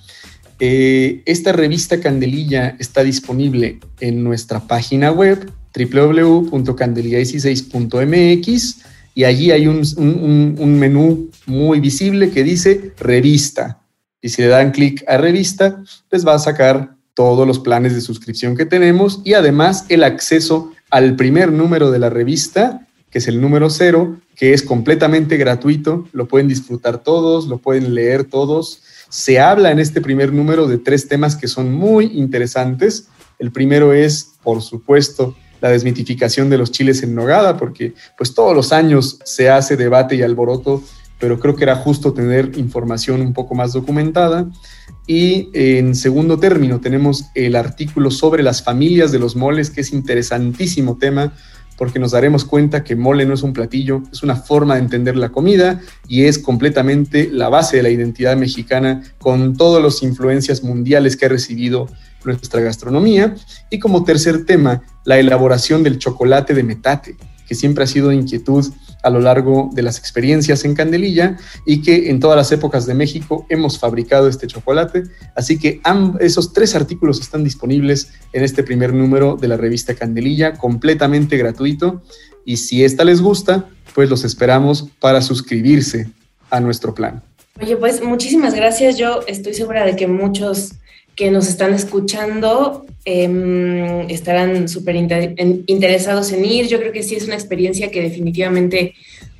eh, 0.65 1.21
esta 1.25 1.51
revista 1.51 1.99
Candelilla 1.99 2.77
está 2.79 3.03
disponible 3.03 3.81
en 3.99 4.23
nuestra 4.23 4.61
página 4.61 5.11
web 5.11 5.51
www.candelilla16.mx 5.75 8.75
y 9.13 9.25
allí 9.25 9.51
hay 9.51 9.67
un, 9.67 10.79
menú 10.79 11.29
muy 11.47 11.81
visible 11.81 12.31
que 12.31 12.45
dice 12.45 12.93
revista. 12.97 13.81
Y 14.21 14.29
si 14.29 14.41
le 14.41 14.47
dan 14.47 14.71
clic 14.71 15.03
a 15.05 15.17
revista, 15.17 15.83
les 16.09 16.25
va 16.25 16.35
a 16.35 16.39
sacar 16.39 16.95
todos 17.13 17.45
los 17.45 17.59
planes 17.59 17.93
de 17.93 17.99
suscripción 17.99 18.55
que 18.55 18.65
tenemos 18.65 19.19
y 19.25 19.33
además 19.33 19.83
el 19.89 20.05
acceso 20.05 20.71
al 20.89 21.17
primer 21.17 21.51
número 21.51 21.91
de 21.91 21.99
la 21.99 22.09
revista, 22.09 22.87
que 23.09 23.17
es 23.17 23.27
el 23.27 23.41
número 23.41 23.69
cero, 23.69 24.15
que 24.37 24.53
es 24.53 24.63
completamente 24.63 25.35
gratuito, 25.35 26.07
lo 26.13 26.29
pueden 26.29 26.47
disfrutar 26.47 27.03
todos, 27.03 27.47
lo 27.47 27.57
pueden 27.57 27.93
leer 27.93 28.23
todos 28.23 28.81
se 29.13 29.39
habla 29.39 29.69
en 29.69 29.77
este 29.77 30.01
primer 30.01 30.33
número 30.33 30.65
de 30.65 30.79
tres 30.79 31.07
temas 31.07 31.35
que 31.35 31.47
son 31.47 31.71
muy 31.71 32.05
interesantes. 32.17 33.09
El 33.37 33.51
primero 33.51 33.93
es, 33.93 34.31
por 34.41 34.63
supuesto, 34.63 35.35
la 35.61 35.69
desmitificación 35.69 36.49
de 36.49 36.57
los 36.57 36.71
chiles 36.71 37.03
en 37.03 37.13
nogada, 37.13 37.55
porque 37.57 37.93
pues 38.17 38.33
todos 38.33 38.55
los 38.55 38.73
años 38.73 39.19
se 39.23 39.51
hace 39.51 39.77
debate 39.77 40.15
y 40.15 40.23
alboroto, 40.23 40.81
pero 41.19 41.39
creo 41.39 41.55
que 41.55 41.63
era 41.63 41.75
justo 41.75 42.11
tener 42.11 42.57
información 42.57 43.21
un 43.21 43.33
poco 43.33 43.53
más 43.53 43.73
documentada. 43.73 44.49
Y 45.05 45.51
en 45.53 45.93
segundo 45.93 46.39
término 46.39 46.81
tenemos 46.81 47.25
el 47.35 47.55
artículo 47.55 48.09
sobre 48.09 48.41
las 48.41 48.63
familias 48.63 49.11
de 49.11 49.19
los 49.19 49.35
moles, 49.35 49.69
que 49.69 49.81
es 49.81 49.93
interesantísimo 49.93 50.97
tema, 50.97 51.33
porque 51.77 51.99
nos 51.99 52.11
daremos 52.11 52.45
cuenta 52.45 52.83
que 52.83 52.95
mole 52.95 53.25
no 53.25 53.33
es 53.33 53.43
un 53.43 53.53
platillo, 53.53 54.03
es 54.11 54.23
una 54.23 54.35
forma 54.35 54.75
de 54.75 54.81
entender 54.81 55.15
la 55.15 55.29
comida 55.29 55.81
y 56.07 56.23
es 56.23 56.39
completamente 56.39 57.29
la 57.31 57.49
base 57.49 57.77
de 57.77 57.83
la 57.83 57.89
identidad 57.89 58.37
mexicana 58.37 59.03
con 59.17 59.55
todas 59.55 59.83
las 59.83 60.03
influencias 60.03 60.63
mundiales 60.63 61.17
que 61.17 61.25
ha 61.25 61.29
recibido 61.29 61.87
nuestra 62.23 62.61
gastronomía. 62.61 63.35
Y 63.69 63.79
como 63.79 64.03
tercer 64.03 64.45
tema, 64.45 64.81
la 65.05 65.17
elaboración 65.17 65.83
del 65.83 65.99
chocolate 65.99 66.53
de 66.53 66.63
metate, 66.63 67.17
que 67.47 67.55
siempre 67.55 67.83
ha 67.83 67.87
sido 67.87 68.11
inquietud 68.11 68.65
a 69.03 69.09
lo 69.09 69.19
largo 69.19 69.69
de 69.73 69.83
las 69.83 69.99
experiencias 69.99 70.65
en 70.65 70.73
Candelilla 70.73 71.37
y 71.65 71.81
que 71.81 72.09
en 72.09 72.19
todas 72.19 72.37
las 72.37 72.51
épocas 72.51 72.87
de 72.87 72.95
México 72.95 73.45
hemos 73.49 73.77
fabricado 73.77 74.27
este 74.27 74.47
chocolate. 74.47 75.03
Así 75.35 75.59
que 75.59 75.81
esos 76.19 76.53
tres 76.53 76.73
artículos 76.75 77.19
están 77.19 77.43
disponibles 77.43 78.11
en 78.31 78.43
este 78.43 78.63
primer 78.63 78.93
número 78.93 79.35
de 79.35 79.47
la 79.47 79.57
revista 79.57 79.93
Candelilla, 79.93 80.53
completamente 80.53 81.37
gratuito. 81.37 82.01
Y 82.45 82.57
si 82.57 82.83
esta 82.83 83.03
les 83.03 83.21
gusta, 83.21 83.69
pues 83.93 84.09
los 84.09 84.23
esperamos 84.23 84.89
para 84.99 85.21
suscribirse 85.21 86.09
a 86.49 86.59
nuestro 86.59 86.95
plan. 86.95 87.21
Oye, 87.61 87.77
pues 87.77 88.01
muchísimas 88.01 88.55
gracias. 88.55 88.97
Yo 88.97 89.21
estoy 89.27 89.53
segura 89.53 89.85
de 89.85 89.95
que 89.95 90.07
muchos 90.07 90.73
que 91.15 91.31
nos 91.31 91.47
están 91.47 91.73
escuchando 91.73 92.85
em, 93.05 94.09
estarán 94.09 94.67
súper 94.67 94.95
interesados 94.95 96.31
en 96.31 96.45
ir. 96.45 96.67
Yo 96.67 96.79
creo 96.79 96.91
que 96.91 97.03
sí 97.03 97.15
es 97.15 97.25
una 97.25 97.35
experiencia 97.35 97.91
que 97.91 98.01
definitivamente 98.01 98.95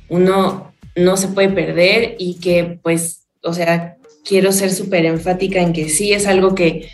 uno 0.08 0.72
no 0.96 1.16
se 1.16 1.28
puede 1.28 1.48
perder 1.48 2.16
y 2.18 2.38
que 2.40 2.78
pues, 2.82 3.26
o 3.42 3.52
sea, 3.52 3.96
quiero 4.24 4.52
ser 4.52 4.70
súper 4.70 5.04
enfática 5.06 5.60
en 5.60 5.72
que 5.72 5.88
sí 5.88 6.12
es 6.12 6.26
algo 6.26 6.54
que 6.54 6.88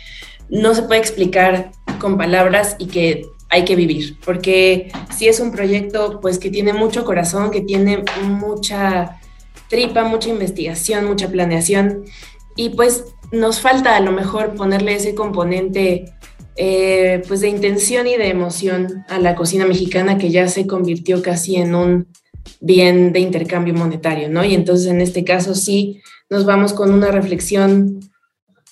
no 0.49 0.73
se 0.75 0.83
puede 0.83 0.99
explicar 0.99 1.71
con 1.99 2.17
palabras 2.17 2.75
y 2.79 2.87
que 2.87 3.25
hay 3.49 3.65
que 3.65 3.75
vivir, 3.75 4.17
porque 4.23 4.91
sí 5.15 5.27
es 5.27 5.39
un 5.41 5.51
proyecto 5.51 6.19
pues 6.21 6.39
que 6.39 6.49
tiene 6.49 6.71
mucho 6.71 7.03
corazón, 7.03 7.51
que 7.51 7.61
tiene 7.61 8.03
mucha 8.23 9.19
tripa, 9.69 10.03
mucha 10.03 10.29
investigación, 10.29 11.05
mucha 11.05 11.29
planeación 11.29 12.05
y 12.55 12.69
pues 12.69 13.05
nos 13.31 13.59
falta 13.59 13.95
a 13.95 13.99
lo 13.99 14.11
mejor 14.11 14.55
ponerle 14.55 14.95
ese 14.95 15.15
componente 15.15 16.13
eh, 16.57 17.21
pues 17.27 17.41
de 17.41 17.47
intención 17.47 18.07
y 18.07 18.17
de 18.17 18.27
emoción 18.27 19.05
a 19.07 19.19
la 19.19 19.35
cocina 19.35 19.65
mexicana 19.65 20.17
que 20.17 20.31
ya 20.31 20.47
se 20.47 20.67
convirtió 20.67 21.21
casi 21.21 21.55
en 21.55 21.75
un 21.75 22.07
bien 22.59 23.13
de 23.13 23.19
intercambio 23.19 23.73
monetario, 23.73 24.29
¿no? 24.29 24.43
Y 24.43 24.53
entonces 24.53 24.87
en 24.87 25.01
este 25.01 25.23
caso 25.23 25.55
sí 25.55 26.01
nos 26.29 26.45
vamos 26.45 26.73
con 26.73 26.93
una 26.93 27.11
reflexión 27.11 27.99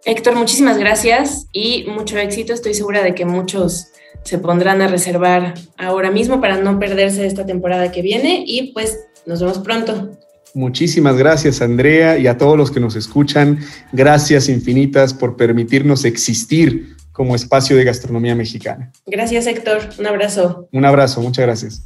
Héctor, 0.03 0.35
muchísimas 0.35 0.77
gracias 0.77 1.47
y 1.53 1.85
mucho 1.87 2.17
éxito. 2.17 2.51
Estoy 2.51 2.73
segura 2.73 3.03
de 3.03 3.15
que 3.15 3.23
muchos 3.23 3.87
se 4.23 4.37
pondrán 4.37 4.81
a 4.81 4.89
reservar 4.89 5.53
ahora 5.77 6.11
mismo 6.11 6.41
para 6.41 6.57
no 6.57 6.77
perderse 6.77 7.25
esta 7.25 7.45
temporada 7.45 7.89
que 7.89 8.01
viene 8.01 8.43
y 8.45 8.73
pues 8.73 8.99
nos 9.25 9.39
vemos 9.39 9.59
pronto. 9.59 10.09
Muchísimas 10.53 11.15
gracias 11.15 11.61
Andrea 11.61 12.17
y 12.17 12.27
a 12.27 12.37
todos 12.37 12.57
los 12.57 12.69
que 12.69 12.81
nos 12.81 12.97
escuchan. 12.97 13.59
Gracias 13.93 14.49
infinitas 14.49 15.13
por 15.13 15.37
permitirnos 15.37 16.03
existir 16.03 16.97
como 17.13 17.33
espacio 17.33 17.77
de 17.77 17.85
gastronomía 17.85 18.35
mexicana. 18.35 18.91
Gracias 19.05 19.47
Héctor, 19.47 19.87
un 19.97 20.07
abrazo. 20.07 20.67
Un 20.73 20.83
abrazo, 20.83 21.21
muchas 21.21 21.45
gracias. 21.45 21.81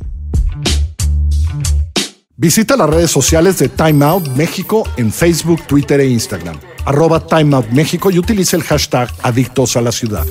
Visita 2.38 2.76
las 2.76 2.90
redes 2.90 3.12
sociales 3.12 3.60
de 3.60 3.70
Time 3.70 4.04
Out 4.04 4.28
México 4.36 4.84
en 4.98 5.14
Facebook, 5.14 5.66
Twitter 5.68 6.02
e 6.02 6.08
Instagram. 6.10 6.60
Arroba 6.84 7.26
Time 7.26 7.56
Out 7.56 7.68
México 7.70 8.12
y 8.12 8.20
utilice 8.20 8.58
el 8.58 8.64
hashtag 8.64 9.10
Adictos 9.24 9.78
a 9.78 9.82
la 9.82 9.94
Ciudad. 9.94 10.26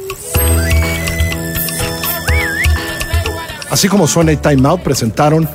Así 3.70 3.88
como 3.88 4.06
suena 4.06 4.32
y 4.32 4.36
Time 4.36 4.68
Out 4.68 4.82
presentaron 4.82 5.48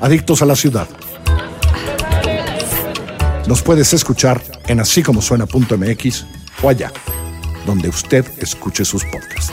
Adictos 0.00 0.40
a 0.40 0.46
la 0.46 0.56
Ciudad. 0.56 0.88
Nos 3.46 3.60
puedes 3.60 3.92
escuchar 3.92 4.40
en 4.68 4.80
así 4.80 5.02
como 5.02 5.20
suena.mx 5.20 6.24
o 6.62 6.70
allá, 6.70 6.90
donde 7.66 7.90
usted 7.90 8.24
escuche 8.40 8.86
sus 8.86 9.04
podcasts. 9.04 9.52